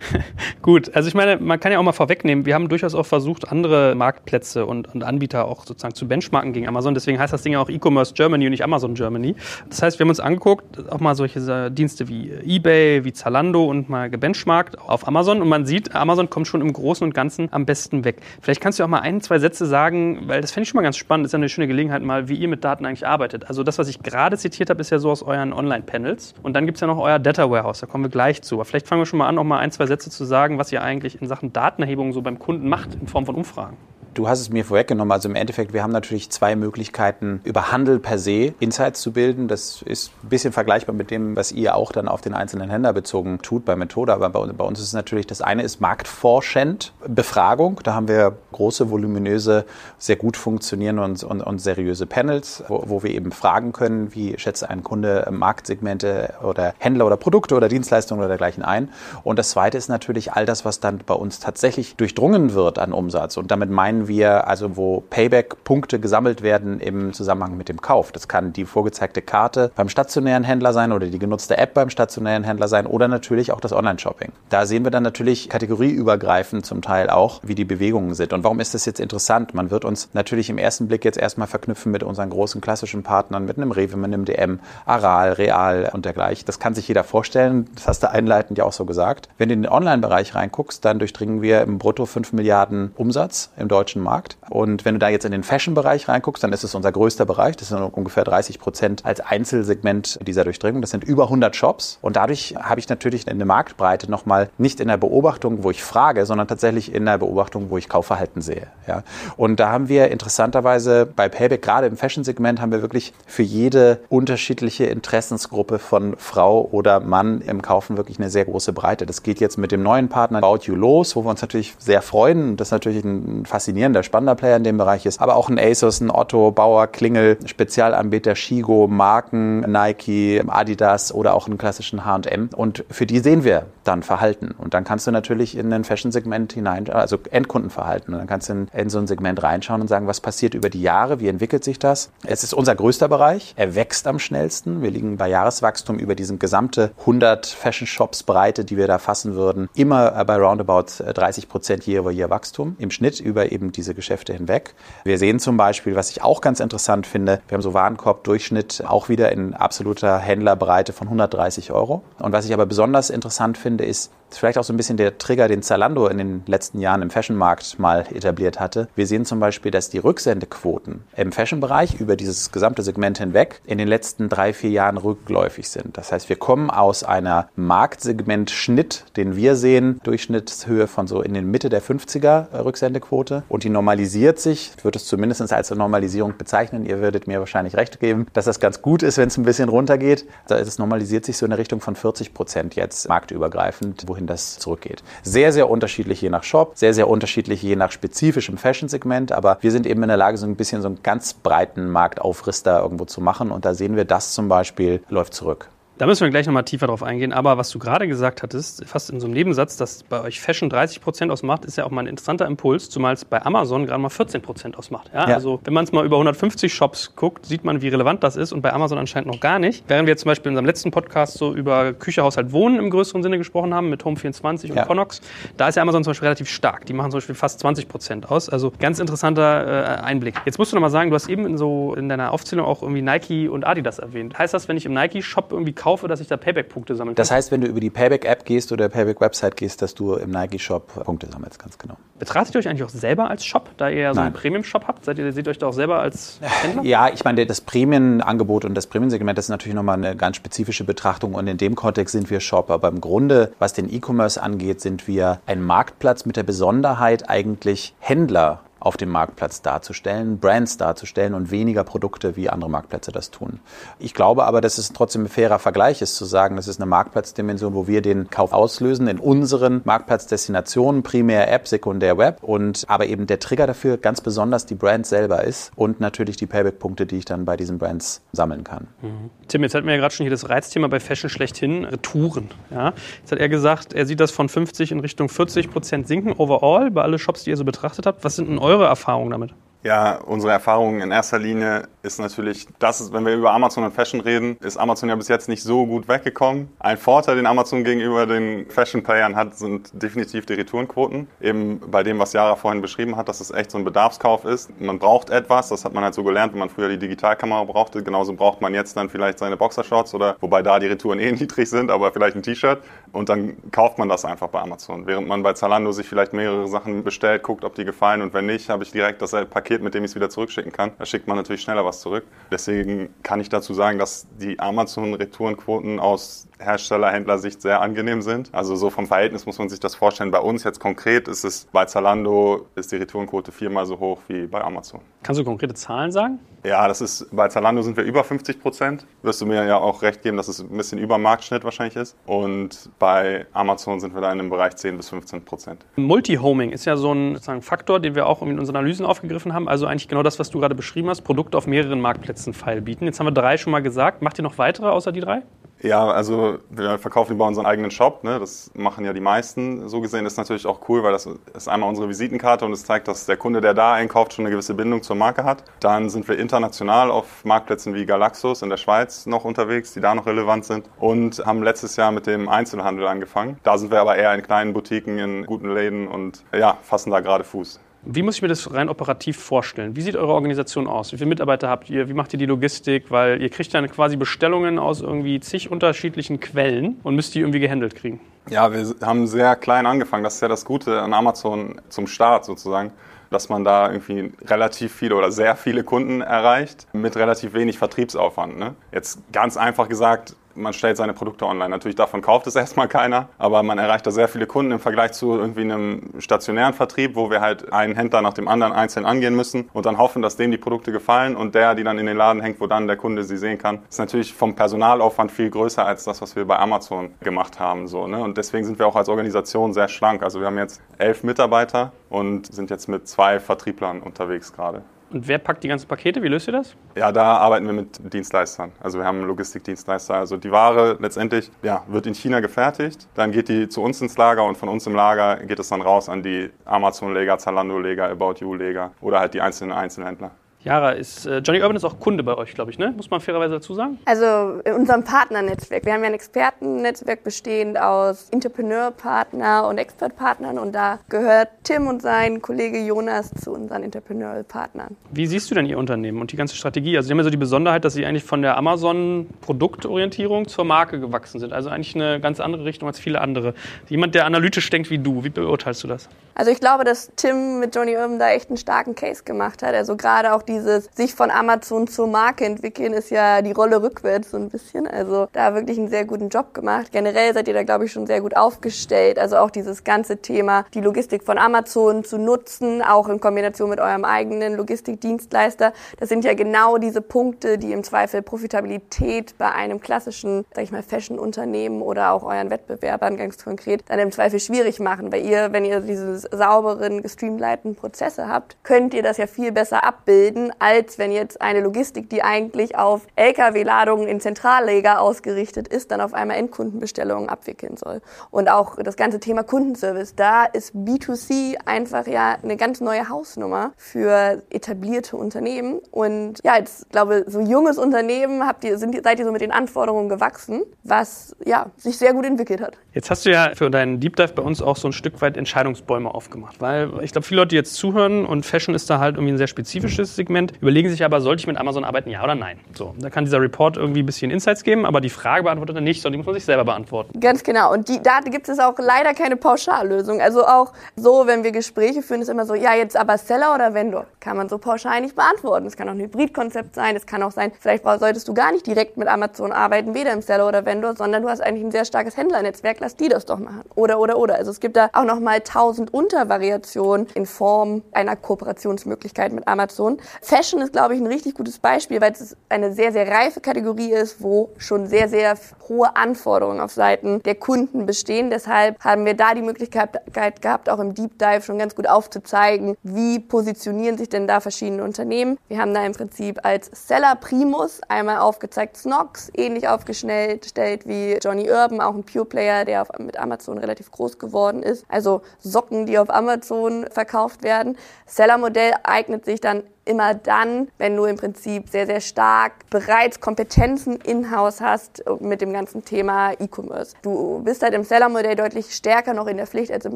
[0.61, 3.51] Gut, also ich meine, man kann ja auch mal vorwegnehmen, wir haben durchaus auch versucht,
[3.51, 6.93] andere Marktplätze und, und Anbieter auch sozusagen zu benchmarken gegen Amazon.
[6.93, 9.35] Deswegen heißt das Ding ja auch E-Commerce Germany und nicht Amazon Germany.
[9.69, 13.89] Das heißt, wir haben uns angeguckt, auch mal solche Dienste wie eBay, wie Zalando und
[13.89, 17.65] mal gebenchmarkt auf Amazon und man sieht, Amazon kommt schon im Großen und Ganzen am
[17.65, 18.17] besten weg.
[18.41, 20.83] Vielleicht kannst du auch mal ein, zwei Sätze sagen, weil das fände ich schon mal
[20.83, 23.47] ganz spannend, das ist ja eine schöne Gelegenheit mal, wie ihr mit Daten eigentlich arbeitet.
[23.47, 26.65] Also das, was ich gerade zitiert habe, ist ja so aus euren Online-Panels und dann
[26.65, 28.55] gibt es ja noch euer Data Warehouse, da kommen wir gleich zu.
[28.55, 30.71] Aber vielleicht fangen wir schon mal an, auch mal ein, zwei Sätze zu sagen, was
[30.71, 31.53] ihr eigentlich in Sachen
[31.85, 33.77] Datenerhebung so beim Kunden macht in Form von Umfragen.
[34.15, 35.11] Du hast es mir vorweggenommen.
[35.11, 39.49] Also im Endeffekt, wir haben natürlich zwei Möglichkeiten, über Handel per se Insights zu bilden.
[39.49, 42.93] Das ist ein bisschen vergleichbar mit dem, was ihr auch dann auf den einzelnen Händler
[42.93, 44.13] bezogen tut bei Methode.
[44.13, 47.81] Aber bei, bei uns ist es natürlich, das eine ist marktforschend Befragung.
[47.83, 49.65] Da haben wir große, voluminöse,
[49.97, 54.39] sehr gut funktionierende und, und, und seriöse Panels, wo, wo wir eben fragen können, wie
[54.39, 58.87] schätzt ein Kunde Marktsegmente oder Händler oder Produkte oder Dienstleistungen oder dergleichen ein.
[59.25, 62.93] Und das zweite ist natürlich all das, was dann bei uns tatsächlich durchdrungen wird an
[62.93, 63.35] Umsatz.
[63.35, 68.11] Und damit meinen sehen wir, also wo Payback-Punkte gesammelt werden im Zusammenhang mit dem Kauf.
[68.11, 72.43] Das kann die vorgezeigte Karte beim stationären Händler sein oder die genutzte App beim stationären
[72.43, 74.31] Händler sein oder natürlich auch das Online-Shopping.
[74.49, 78.33] Da sehen wir dann natürlich kategorieübergreifend zum Teil auch, wie die Bewegungen sind.
[78.33, 79.53] Und warum ist das jetzt interessant?
[79.53, 83.45] Man wird uns natürlich im ersten Blick jetzt erstmal verknüpfen mit unseren großen klassischen Partnern,
[83.45, 86.45] mit einem Rewe, mit einem DM, Aral, Real und dergleichen.
[86.45, 87.67] Das kann sich jeder vorstellen.
[87.75, 89.29] Das hast du einleitend ja auch so gesagt.
[89.37, 93.67] Wenn du in den Online-Bereich reinguckst, dann durchdringen wir im Brutto 5 Milliarden Umsatz im
[93.67, 94.37] deutschen Markt.
[94.49, 97.55] Und wenn du da jetzt in den Fashion-Bereich reinguckst, dann ist es unser größter Bereich.
[97.57, 100.81] Das sind ungefähr 30 Prozent als Einzelsegment dieser Durchdringung.
[100.81, 101.99] Das sind über 100 Shops.
[102.01, 106.25] Und dadurch habe ich natürlich eine Marktbreite nochmal nicht in der Beobachtung, wo ich frage,
[106.25, 108.67] sondern tatsächlich in der Beobachtung, wo ich Kaufverhalten sehe.
[108.87, 109.03] Ja.
[109.37, 113.99] Und da haben wir interessanterweise bei Payback, gerade im Fashion-Segment, haben wir wirklich für jede
[114.09, 119.05] unterschiedliche Interessensgruppe von Frau oder Mann im Kaufen wirklich eine sehr große Breite.
[119.05, 122.01] Das geht jetzt mit dem neuen Partner About You los, wo wir uns natürlich sehr
[122.01, 122.57] freuen.
[122.57, 123.45] Das ist natürlich ein
[123.85, 125.21] faszinierender, spannender Player in dem Bereich ist.
[125.21, 131.47] Aber auch ein ASOS, ein Otto, Bauer, Klingel, Spezialanbieter, Shigo, Marken, Nike, Adidas oder auch
[131.47, 132.49] einen klassischen H&M.
[132.55, 134.55] Und für die sehen wir dann Verhalten.
[134.57, 138.13] Und dann kannst du natürlich in ein Fashion-Segment hinein, also Endkundenverhalten.
[138.13, 140.69] Und dann kannst du in, in so ein Segment reinschauen und sagen, was passiert über
[140.69, 142.09] die Jahre, wie entwickelt sich das?
[142.25, 143.53] Es ist unser größter Bereich.
[143.55, 144.81] Er wächst am schnellsten.
[144.81, 149.35] Wir liegen bei Jahreswachstum über diesen gesamte 100 Fashion Shops Breite, die wir da fassen
[149.35, 154.73] würden, immer bei roundabout 30 Prozent Year-over-Year Wachstum im Schnitt über eben diese Geschäfte hinweg.
[155.03, 159.09] Wir sehen zum Beispiel, was ich auch ganz interessant finde, wir haben so Warenkorb-Durchschnitt auch
[159.09, 162.03] wieder in absoluter Händlerbreite von 130 Euro.
[162.19, 165.17] Und was ich aber besonders interessant finde, ist, ist vielleicht auch so ein bisschen der
[165.17, 168.87] Trigger, den Zalando in den letzten Jahren im Fashionmarkt mal etabliert hatte.
[168.95, 173.77] Wir sehen zum Beispiel, dass die Rücksendequoten im Fashion-Bereich über dieses gesamte Segment hinweg in
[173.77, 175.97] den letzten drei, vier Jahren rückläufig sind.
[175.97, 181.49] Das heißt, wir kommen aus einer Marktsegment-Schnitt, den wir sehen, Durchschnittshöhe von so in den
[181.49, 184.73] Mitte der 50er Rücksendequote und die normalisiert sich.
[184.77, 186.85] Ich würde es zumindest als Normalisierung bezeichnen.
[186.85, 189.69] Ihr würdet mir wahrscheinlich recht geben, dass das ganz gut ist, wenn es ein bisschen
[189.69, 190.25] runtergeht.
[190.49, 195.03] Es normalisiert sich so in der Richtung von 40 Prozent jetzt marktübergreifend, wohin das zurückgeht.
[195.23, 199.71] Sehr, sehr unterschiedlich je nach Shop, sehr, sehr unterschiedlich je nach spezifischem Fashion-Segment, aber wir
[199.71, 203.05] sind eben in der Lage, so ein bisschen so einen ganz breiten Marktaufriss da irgendwo
[203.05, 205.69] zu machen und da sehen wir, das zum Beispiel läuft zurück.
[205.97, 207.31] Da müssen wir gleich nochmal tiefer drauf eingehen.
[207.31, 210.69] Aber was du gerade gesagt hattest, fast in so einem Nebensatz, dass bei euch Fashion
[210.69, 214.01] 30 Prozent ausmacht, ist ja auch mal ein interessanter Impuls, zumal es bei Amazon gerade
[214.01, 215.09] mal 14 Prozent ausmacht.
[215.13, 215.29] Ja?
[215.29, 215.35] Ja.
[215.35, 218.51] Also wenn man es mal über 150 Shops guckt, sieht man, wie relevant das ist
[218.51, 219.85] und bei Amazon anscheinend noch gar nicht.
[219.87, 223.23] Während wir zum Beispiel in unserem letzten Podcast so über Küche, Haushalt, Wohnen im größeren
[223.23, 224.85] Sinne gesprochen haben, mit Home24 und ja.
[224.85, 225.21] Connox,
[225.55, 226.85] da ist ja Amazon zum Beispiel relativ stark.
[226.87, 228.49] Die machen zum Beispiel fast 20 Prozent aus.
[228.49, 230.35] Also ganz interessanter äh, Einblick.
[230.45, 233.01] Jetzt musst du nochmal sagen, du hast eben in, so in deiner Aufzählung auch irgendwie
[233.01, 234.37] Nike und Adidas erwähnt.
[234.37, 237.31] Heißt das, wenn ich im Nike-Shop irgendwie kaufe, dass ich da Payback Payback-Punkte sammeln Das
[237.31, 241.27] heißt, wenn du über die Payback-App gehst oder Payback-Website gehst, dass du im Nike-Shop Punkte
[241.27, 241.97] sammelst, ganz genau.
[242.17, 244.27] Betrachtet ihr euch eigentlich auch selber als Shop, da ihr ja so Nein.
[244.27, 245.05] einen Premium-Shop habt?
[245.05, 246.83] Seid ihr, seht ihr euch da auch selber als Händler?
[246.83, 250.83] Ja, ich meine, das Premium-Angebot und das Premium-Segment, das ist natürlich nochmal eine ganz spezifische
[250.83, 252.71] Betrachtung und in dem Kontext sind wir Shop.
[252.71, 257.93] Aber im Grunde, was den E-Commerce angeht, sind wir ein Marktplatz mit der Besonderheit, eigentlich
[257.99, 263.59] Händler auf dem Marktplatz darzustellen, Brands darzustellen und weniger Produkte, wie andere Marktplätze das tun.
[263.97, 266.85] Ich glaube aber, dass es trotzdem ein fairer Vergleich ist, zu sagen, das ist eine
[266.85, 273.07] Marktplatzdimension, wo wir den Kauf auslösen in unseren Marktplatzdestinationen, primär App, sekundär Web und aber
[273.07, 277.17] eben der Trigger dafür ganz besonders die Brand selber ist und natürlich die Payback-Punkte, die
[277.17, 278.87] ich dann bei diesen Brands sammeln kann.
[279.01, 279.31] Mhm.
[279.47, 282.49] Tim, jetzt hatten wir ja gerade schon hier das Reizthema bei Fashion schlechthin, Retouren.
[282.69, 282.93] Ja?
[283.21, 286.91] Jetzt hat er gesagt, er sieht das von 50 in Richtung 40 Prozent sinken overall
[286.91, 288.23] bei allen Shops, die ihr so betrachtet habt.
[288.23, 289.53] Was sind denn eure eure Erfahrungen damit?
[289.85, 293.93] Ja, unsere Erfahrung in erster Linie ist natürlich, das ist, wenn wir über Amazon und
[293.93, 296.69] Fashion reden, ist Amazon ja bis jetzt nicht so gut weggekommen.
[296.79, 301.27] Ein Vorteil, den Amazon gegenüber den Fashion-Playern hat, sind definitiv die Retourenquoten.
[301.39, 304.71] Eben bei dem, was Jara vorhin beschrieben hat, dass es echt so ein Bedarfskauf ist.
[304.81, 308.01] Man braucht etwas, das hat man halt so gelernt, wenn man früher die Digitalkamera brauchte.
[308.01, 311.69] Genauso braucht man jetzt dann vielleicht seine Boxershorts oder, wobei da die Retouren eh niedrig
[311.69, 312.79] sind, aber vielleicht ein T-Shirt.
[313.11, 315.05] Und dann kauft man das einfach bei Amazon.
[315.05, 318.47] Während man bei Zalando sich vielleicht mehrere Sachen bestellt, guckt, ob die gefallen und wenn
[318.47, 320.91] nicht, habe ich direkt das Paket Paket, mit dem ich es wieder zurückschicken kann.
[320.97, 322.23] Da schickt man natürlich schneller was zurück.
[322.51, 328.49] Deswegen kann ich dazu sagen, dass die Amazon-Retourenquoten aus Hersteller-Händler-Sicht sehr angenehm sind.
[328.53, 330.31] Also so vom Verhältnis muss man sich das vorstellen.
[330.31, 334.47] Bei uns jetzt konkret ist es bei Zalando ist die Retourenquote viermal so hoch wie
[334.47, 335.01] bei Amazon.
[335.23, 336.39] Kannst du konkrete Zahlen sagen?
[336.63, 339.05] Ja, das ist bei Zalando sind wir über 50 Prozent.
[339.21, 342.15] Wirst du mir ja auch recht geben, dass es ein bisschen über Marktschnitt wahrscheinlich ist.
[342.25, 345.85] Und bei Amazon sind wir da in einem Bereich 10 bis 15 Prozent.
[345.95, 349.67] Multi-Homing ist ja so ein Faktor, den wir auch in unseren Analysen aufgegriffen haben haben,
[349.67, 353.05] also eigentlich genau das, was du gerade beschrieben hast, Produkte auf mehreren Marktplätzen feilbieten.
[353.05, 354.21] Jetzt haben wir drei schon mal gesagt.
[354.21, 355.41] Macht ihr noch weitere außer die drei?
[355.81, 358.23] Ja, also wir verkaufen über unseren eigenen Shop.
[358.23, 358.39] Ne?
[358.39, 359.87] Das machen ja die meisten.
[359.87, 363.07] So gesehen ist natürlich auch cool, weil das ist einmal unsere Visitenkarte und es zeigt,
[363.07, 365.63] dass der Kunde, der da einkauft, schon eine gewisse Bindung zur Marke hat.
[365.79, 370.15] Dann sind wir international auf Marktplätzen wie Galaxus in der Schweiz noch unterwegs, die da
[370.15, 370.89] noch relevant sind.
[370.99, 373.59] Und haben letztes Jahr mit dem Einzelhandel angefangen.
[373.63, 377.19] Da sind wir aber eher in kleinen Boutiquen, in guten Läden und ja, fassen da
[377.19, 377.79] gerade Fuß.
[378.05, 379.95] Wie muss ich mir das rein operativ vorstellen?
[379.95, 381.11] Wie sieht eure Organisation aus?
[381.11, 382.07] Wie viele Mitarbeiter habt ihr?
[382.07, 383.09] Wie macht ihr die Logistik?
[383.09, 387.59] Weil ihr kriegt dann quasi Bestellungen aus irgendwie zig unterschiedlichen Quellen und müsst die irgendwie
[387.59, 388.19] gehandelt kriegen.
[388.49, 390.23] Ja, wir haben sehr klein angefangen.
[390.23, 392.91] Das ist ja das Gute an Amazon zum Start sozusagen
[393.31, 398.57] dass man da irgendwie relativ viele oder sehr viele Kunden erreicht mit relativ wenig Vertriebsaufwand.
[398.57, 398.75] Ne?
[398.91, 401.69] Jetzt ganz einfach gesagt, man stellt seine Produkte online.
[401.69, 405.13] Natürlich davon kauft es erstmal keiner, aber man erreicht da sehr viele Kunden im Vergleich
[405.13, 409.35] zu irgendwie einem stationären Vertrieb, wo wir halt einen Händler nach dem anderen einzeln angehen
[409.35, 412.17] müssen und dann hoffen, dass dem die Produkte gefallen und der, die dann in den
[412.17, 415.85] Laden hängt, wo dann der Kunde sie sehen kann, ist natürlich vom Personalaufwand viel größer
[415.85, 417.87] als das, was wir bei Amazon gemacht haben.
[417.87, 418.21] So, ne?
[418.21, 420.23] Und deswegen sind wir auch als Organisation sehr schlank.
[420.23, 424.83] Also wir haben jetzt elf Mitarbeiter und sind jetzt mit zwei Vertrieblern unterwegs gerade.
[425.15, 426.21] Und wer packt die ganzen Pakete?
[426.21, 426.75] Wie löst ihr das?
[426.97, 428.73] Ja, da arbeiten wir mit Dienstleistern.
[428.81, 430.13] Also wir haben Logistikdienstleister.
[430.13, 434.17] Also die Ware letztendlich ja, wird in China gefertigt, dann geht die zu uns ins
[434.17, 438.35] Lager und von uns im Lager geht es dann raus an die Amazon-Leger, Zalando-Leger, About
[438.41, 440.31] You-Leger oder halt die einzelnen Einzelhändler.
[440.65, 442.91] Jara, ist, äh, Johnny Urban ist auch Kunde bei euch, glaube ich, ne?
[442.97, 443.99] Muss man fairerweise dazu sagen?
[444.05, 445.85] Also in unserem Partnernetzwerk.
[445.85, 452.01] Wir haben ja ein Expertennetzwerk bestehend aus Entrepreneur-Partner und Expert-Partnern und da gehört Tim und
[452.01, 454.97] sein Kollege Jonas zu unseren Entrepreneur-Partnern.
[455.11, 456.97] Wie siehst du denn Ihr Unternehmen und die ganze Strategie?
[456.97, 460.99] Also Sie haben ja so die Besonderheit, dass Sie eigentlich von der Amazon-Produktorientierung zur Marke
[460.99, 461.53] gewachsen sind.
[461.53, 463.53] Also eigentlich eine ganz andere Richtung als viele andere.
[463.87, 466.09] Jemand, der analytisch denkt wie du, wie beurteilst du das?
[466.33, 469.75] Also ich glaube, dass Tim mit Johnny Urban da echt einen starken Case gemacht hat.
[469.75, 473.81] Also gerade auch die dieses sich von Amazon zur Marke entwickeln ist ja die Rolle
[473.81, 474.87] rückwärts so ein bisschen.
[474.87, 476.91] Also da wirklich einen sehr guten Job gemacht.
[476.91, 479.19] Generell seid ihr da, glaube ich, schon sehr gut aufgestellt.
[479.19, 483.79] Also auch dieses ganze Thema, die Logistik von Amazon zu nutzen, auch in Kombination mit
[483.79, 485.73] eurem eigenen Logistikdienstleister.
[485.99, 490.71] Das sind ja genau diese Punkte, die im Zweifel Profitabilität bei einem klassischen, sag ich
[490.71, 495.11] mal, Fashion-Unternehmen oder auch euren Wettbewerbern ganz konkret dann im Zweifel schwierig machen.
[495.11, 499.83] Weil ihr, wenn ihr diese sauberen, gestreamlinten Prozesse habt, könnt ihr das ja viel besser
[499.83, 506.01] abbilden als wenn jetzt eine Logistik, die eigentlich auf Lkw-Ladungen in Zentrallager ausgerichtet ist, dann
[506.01, 508.01] auf einmal Endkundenbestellungen abwickeln soll.
[508.31, 513.73] Und auch das ganze Thema Kundenservice, da ist B2C einfach ja eine ganz neue Hausnummer
[513.77, 515.79] für etablierte Unternehmen.
[515.91, 519.51] Und ja, jetzt glaube so junges Unternehmen habt ihr, sind, seid ihr so mit den
[519.51, 522.77] Anforderungen gewachsen, was ja sich sehr gut entwickelt hat.
[522.93, 525.37] Jetzt hast du ja für deinen Deep Dive bei uns auch so ein Stück weit
[525.37, 529.33] Entscheidungsbäume aufgemacht, weil ich glaube, viele Leute, jetzt zuhören und Fashion ist da halt irgendwie
[529.33, 532.35] ein sehr spezifisches Segment, Segment, überlegen sich aber, sollte ich mit Amazon arbeiten, ja oder
[532.35, 532.59] nein?
[532.73, 535.81] So, da kann dieser Report irgendwie ein bisschen Insights geben, aber die Frage beantwortet er
[535.81, 537.19] nicht, sondern die muss man sich selber beantworten.
[537.19, 537.71] Ganz genau.
[537.71, 540.21] Und die, da gibt es auch leider keine Pauschallösung.
[540.21, 543.73] Also auch so, wenn wir Gespräche führen, ist immer so, ja, jetzt aber Seller oder
[543.73, 544.05] Vendor?
[544.19, 545.67] Kann man so pauschal nicht beantworten.
[545.67, 546.95] Es kann auch ein Hybridkonzept sein.
[546.95, 550.21] Es kann auch sein, vielleicht solltest du gar nicht direkt mit Amazon arbeiten, weder im
[550.21, 553.39] Seller oder Vendor, sondern du hast eigentlich ein sehr starkes Händlernetzwerk, lass die das doch
[553.39, 553.61] machen.
[553.75, 554.35] Oder, oder, oder.
[554.35, 559.97] Also es gibt da auch nochmal tausend Untervariationen in Form einer Kooperationsmöglichkeit mit Amazon.
[560.21, 563.91] Fashion ist, glaube ich, ein richtig gutes Beispiel, weil es eine sehr, sehr reife Kategorie
[563.91, 568.29] ist, wo schon sehr, sehr hohe Anforderungen auf Seiten der Kunden bestehen.
[568.29, 569.99] Deshalb haben wir da die Möglichkeit
[570.41, 574.83] gehabt, auch im Deep Dive schon ganz gut aufzuzeigen, wie positionieren sich denn da verschiedene
[574.83, 575.37] Unternehmen.
[575.47, 580.45] Wir haben da im Prinzip als Seller Primus einmal aufgezeigt Snox, ähnlich aufgestellt
[580.85, 584.85] wie Johnny Urban, auch ein Pure Player, der mit Amazon relativ groß geworden ist.
[584.89, 587.77] Also Socken, die auf Amazon verkauft werden.
[588.05, 593.97] Seller-Modell eignet sich dann immer dann, wenn du im Prinzip sehr, sehr stark bereits Kompetenzen
[593.97, 596.95] in-house hast mit dem ganzen Thema E-Commerce.
[597.03, 599.95] Du bist halt im Seller-Modell deutlich stärker noch in der Pflicht als im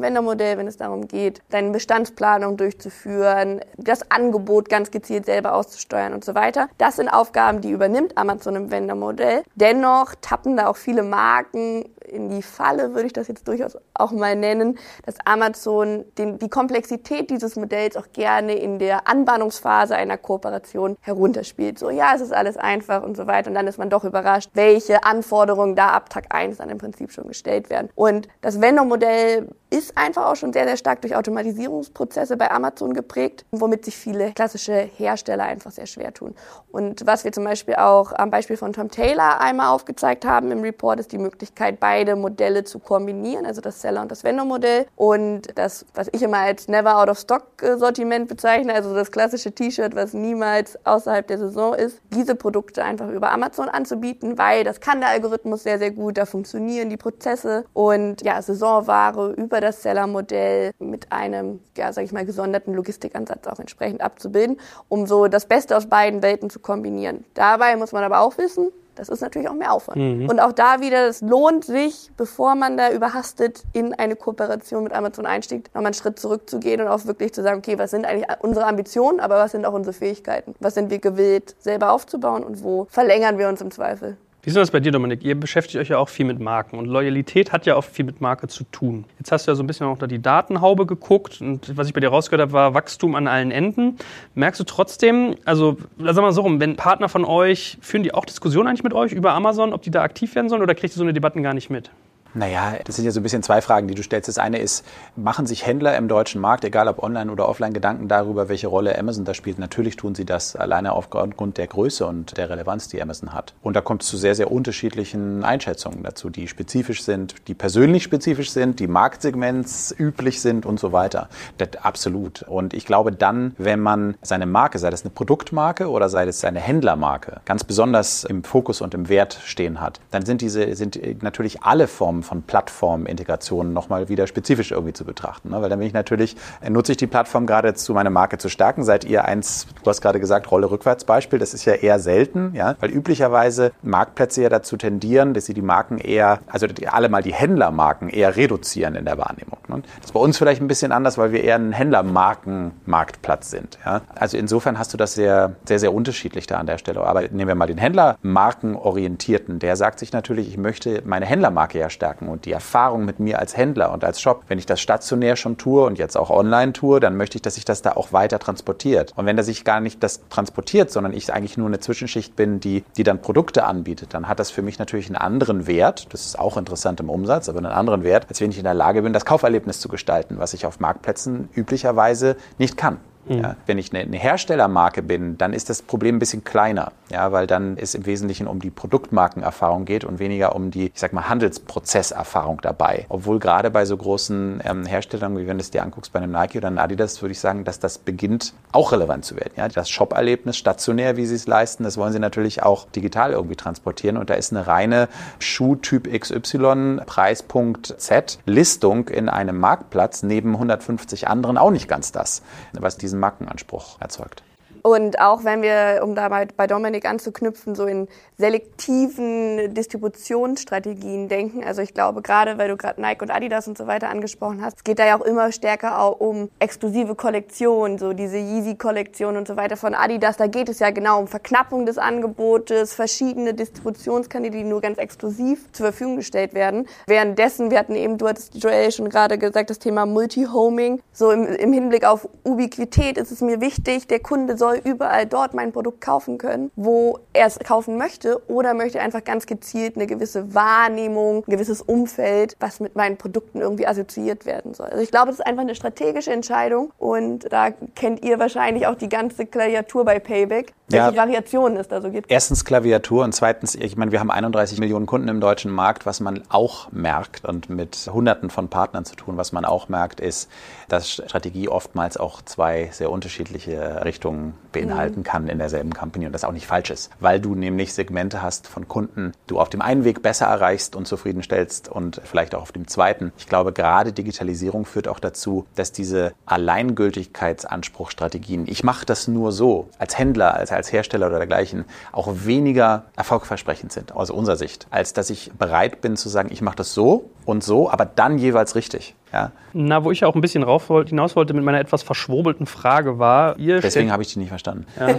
[0.00, 6.24] Vendor-Modell, wenn es darum geht, deine Bestandsplanung durchzuführen, das Angebot ganz gezielt selber auszusteuern und
[6.24, 6.68] so weiter.
[6.78, 9.42] Das sind Aufgaben, die übernimmt Amazon im Vendor-Modell.
[9.54, 14.12] Dennoch tappen da auch viele Marken in die Falle, würde ich das jetzt durchaus auch
[14.12, 19.96] mal nennen, dass Amazon den, die Komplexität dieses Modells auch gerne in der Anbahnungsphase Phase
[19.96, 21.78] einer Kooperation herunterspielt.
[21.78, 23.48] So, ja, es ist alles einfach und so weiter.
[23.48, 27.12] Und dann ist man doch überrascht, welche Anforderungen da ab Tag 1 dann im Prinzip
[27.12, 27.88] schon gestellt werden.
[27.94, 33.44] Und das Vendor-Modell ist einfach auch schon sehr, sehr stark durch Automatisierungsprozesse bei Amazon geprägt,
[33.52, 36.34] womit sich viele klassische Hersteller einfach sehr schwer tun.
[36.72, 40.60] Und was wir zum Beispiel auch am Beispiel von Tom Taylor einmal aufgezeigt haben im
[40.60, 44.86] Report, ist die Möglichkeit, beide Modelle zu kombinieren, also das Seller- und das Vendor-Modell.
[44.96, 49.94] Und das, was ich immer als Never Out of Stock-Sortiment bezeichne, also das klassische T-Shirt,
[49.94, 55.00] was niemals außerhalb der Saison ist, diese Produkte einfach über Amazon anzubieten, weil das kann
[55.00, 59.82] der Algorithmus sehr, sehr gut, da funktionieren die Prozesse und ja, Saisonware über über das
[59.82, 64.58] Seller-Modell mit einem, ja, sag ich mal, gesonderten Logistikansatz auch entsprechend abzubilden,
[64.88, 67.24] um so das Beste aus beiden Welten zu kombinieren.
[67.34, 68.70] Dabei muss man aber auch wissen,
[69.00, 69.96] das ist natürlich auch mehr Aufwand.
[69.96, 70.28] Mhm.
[70.28, 74.92] Und auch da wieder, es lohnt sich, bevor man da überhastet in eine Kooperation mit
[74.92, 78.28] Amazon einstiegt, nochmal einen Schritt zurückzugehen und auch wirklich zu sagen, okay, was sind eigentlich
[78.40, 80.54] unsere Ambitionen, aber was sind auch unsere Fähigkeiten?
[80.60, 84.18] Was sind wir gewillt, selber aufzubauen und wo verlängern wir uns im Zweifel?
[84.42, 85.22] Wie ist das bei dir, Dominik?
[85.22, 88.22] Ihr beschäftigt euch ja auch viel mit Marken und Loyalität hat ja auch viel mit
[88.22, 89.04] Marke zu tun.
[89.18, 91.92] Jetzt hast du ja so ein bisschen auch unter die Datenhaube geguckt und was ich
[91.92, 93.96] bei dir rausgehört habe, war Wachstum an allen Enden.
[94.34, 98.24] Merkst du trotzdem, also sag mal so rum, wenn Partner von euch, führen die auch
[98.24, 100.98] Diskussionen eigentlich mit euch über Amazon, ob die da aktiv werden sollen oder kriegt ihr
[100.98, 101.90] so eine Debatten gar nicht mit?
[102.34, 104.28] Naja, das sind ja so ein bisschen zwei Fragen, die du stellst.
[104.28, 104.84] Das eine ist,
[105.16, 108.96] machen sich Händler im deutschen Markt, egal ob online oder offline, Gedanken darüber, welche Rolle
[108.98, 109.58] Amazon da spielt?
[109.58, 113.54] Natürlich tun sie das alleine aufgrund der Größe und der Relevanz, die Amazon hat.
[113.62, 118.04] Und da kommt es zu sehr, sehr unterschiedlichen Einschätzungen dazu, die spezifisch sind, die persönlich
[118.04, 121.28] spezifisch sind, die marktsegmentsüblich sind und so weiter.
[121.58, 122.42] Das, absolut.
[122.42, 126.44] Und ich glaube dann, wenn man seine Marke, sei das eine Produktmarke oder sei das
[126.44, 131.22] eine Händlermarke, ganz besonders im Fokus und im Wert stehen hat, dann sind diese, sind
[131.22, 135.50] natürlich alle Formen Von Plattformintegrationen nochmal wieder spezifisch irgendwie zu betrachten.
[135.50, 135.60] Ne?
[135.62, 136.36] Weil dann bin ich natürlich,
[136.68, 138.84] nutze ich die Plattform gerade zu meine Marke zu stärken.
[138.84, 142.52] Seid ihr eins, du hast gerade gesagt, Rolle rückwärts Beispiel, das ist ja eher selten,
[142.54, 147.22] ja, weil üblicherweise Marktplätze ja dazu tendieren, dass sie die Marken eher, also alle mal
[147.22, 149.58] die Händlermarken eher reduzieren in der Wahrnehmung.
[149.68, 149.82] Ne?
[149.96, 153.78] Das ist bei uns vielleicht ein bisschen anders, weil wir eher ein Händlermarkenmarktplatz sind.
[153.84, 154.02] Ja?
[154.14, 157.00] Also insofern hast du das sehr, sehr, sehr unterschiedlich da an der Stelle.
[157.00, 161.90] Aber nehmen wir mal den Händlermarkenorientierten, der sagt sich natürlich, ich möchte meine Händlermarke ja
[161.90, 164.80] stärken stärken und die Erfahrung mit mir als Händler und als Shop, wenn ich das
[164.80, 167.92] stationär schon tue und jetzt auch online tue, dann möchte ich, dass sich das da
[167.92, 169.12] auch weiter transportiert.
[169.16, 172.58] Und wenn er sich gar nicht das transportiert, sondern ich eigentlich nur eine Zwischenschicht bin,
[172.58, 176.12] die, die dann Produkte anbietet, dann hat das für mich natürlich einen anderen Wert.
[176.12, 178.74] Das ist auch interessant im Umsatz, aber einen anderen Wert, als wenn ich in der
[178.74, 182.98] Lage bin, das Kauferlebnis zu gestalten, was ich auf Marktplätzen üblicherweise nicht kann.
[183.26, 183.38] Mhm.
[183.38, 187.46] Ja, wenn ich eine, Herstellermarke bin, dann ist das Problem ein bisschen kleiner, ja, weil
[187.46, 191.28] dann es im Wesentlichen um die Produktmarkenerfahrung geht und weniger um die, ich sag mal,
[191.28, 193.06] Handelsprozesserfahrung dabei.
[193.08, 196.32] Obwohl gerade bei so großen ähm, Herstellern, wie wenn du es dir anguckst bei einem
[196.32, 199.52] Nike oder einem Adidas, würde ich sagen, dass das beginnt auch relevant zu werden.
[199.56, 203.56] Ja, das Shop-Erlebnis stationär, wie sie es leisten, das wollen sie natürlich auch digital irgendwie
[203.56, 205.08] transportieren und da ist eine reine
[205.38, 212.42] Schuhtyp XY, Preispunkt Z, Listung in einem Marktplatz neben 150 anderen auch nicht ganz das,
[212.72, 214.44] was die diesen Markenanspruch erzeugt.
[214.82, 218.08] Und auch wenn wir, um da mal bei Dominik anzuknüpfen, so in
[218.38, 221.62] selektiven Distributionsstrategien denken.
[221.62, 224.78] Also ich glaube, gerade weil du gerade Nike und Adidas und so weiter angesprochen hast,
[224.78, 229.46] es geht da ja auch immer stärker auch um exklusive Kollektionen, so diese Yeezy-Kollektion und
[229.46, 230.36] so weiter von Adidas.
[230.38, 235.70] Da geht es ja genau um Verknappung des Angebotes, verschiedene Distributionskanäle, die nur ganz exklusiv
[235.72, 236.86] zur Verfügung gestellt werden.
[237.06, 241.00] Währenddessen, wir hatten eben, du hattest Joel schon gerade gesagt, das Thema Multi-Homing.
[241.12, 245.26] So im, im Hinblick auf Ubiquität ist es mir wichtig, der Kunde soll soll überall
[245.26, 249.96] dort mein Produkt kaufen können, wo er es kaufen möchte oder möchte einfach ganz gezielt
[249.96, 254.88] eine gewisse Wahrnehmung, ein gewisses Umfeld, was mit meinen Produkten irgendwie assoziiert werden soll.
[254.88, 258.94] Also ich glaube, das ist einfach eine strategische Entscheidung und da kennt ihr wahrscheinlich auch
[258.94, 262.30] die ganze Klaviatur bei Payback, welche ja, Variationen es da so gibt.
[262.30, 266.20] Erstens Klaviatur und zweitens, ich meine, wir haben 31 Millionen Kunden im deutschen Markt, was
[266.20, 270.48] man auch merkt und mit hunderten von Partnern zu tun, was man auch merkt, ist,
[270.88, 276.44] dass Strategie oftmals auch zwei sehr unterschiedliche Richtungen beinhalten kann in derselben Company und das
[276.44, 280.04] auch nicht falsch ist, weil du nämlich Segmente hast von Kunden, du auf dem einen
[280.04, 283.32] Weg besser erreichst und zufriedenstellst und vielleicht auch auf dem zweiten.
[283.38, 289.88] Ich glaube, gerade Digitalisierung führt auch dazu, dass diese Alleingültigkeitsanspruchstrategien, ich mache das nur so,
[289.98, 295.12] als Händler, als, als Hersteller oder dergleichen, auch weniger erfolgversprechend sind aus unserer Sicht, als
[295.12, 298.74] dass ich bereit bin zu sagen, ich mache das so und so, aber dann jeweils
[298.74, 299.14] richtig.
[299.32, 299.52] Ja.
[299.72, 303.18] Na, wo ich auch ein bisschen rauf wollte, hinaus wollte mit meiner etwas verschwurbelten Frage
[303.18, 304.86] war, ihr Deswegen habe ich die nicht verstanden.
[304.98, 305.14] Ja,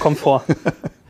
[0.00, 0.44] kommt vor.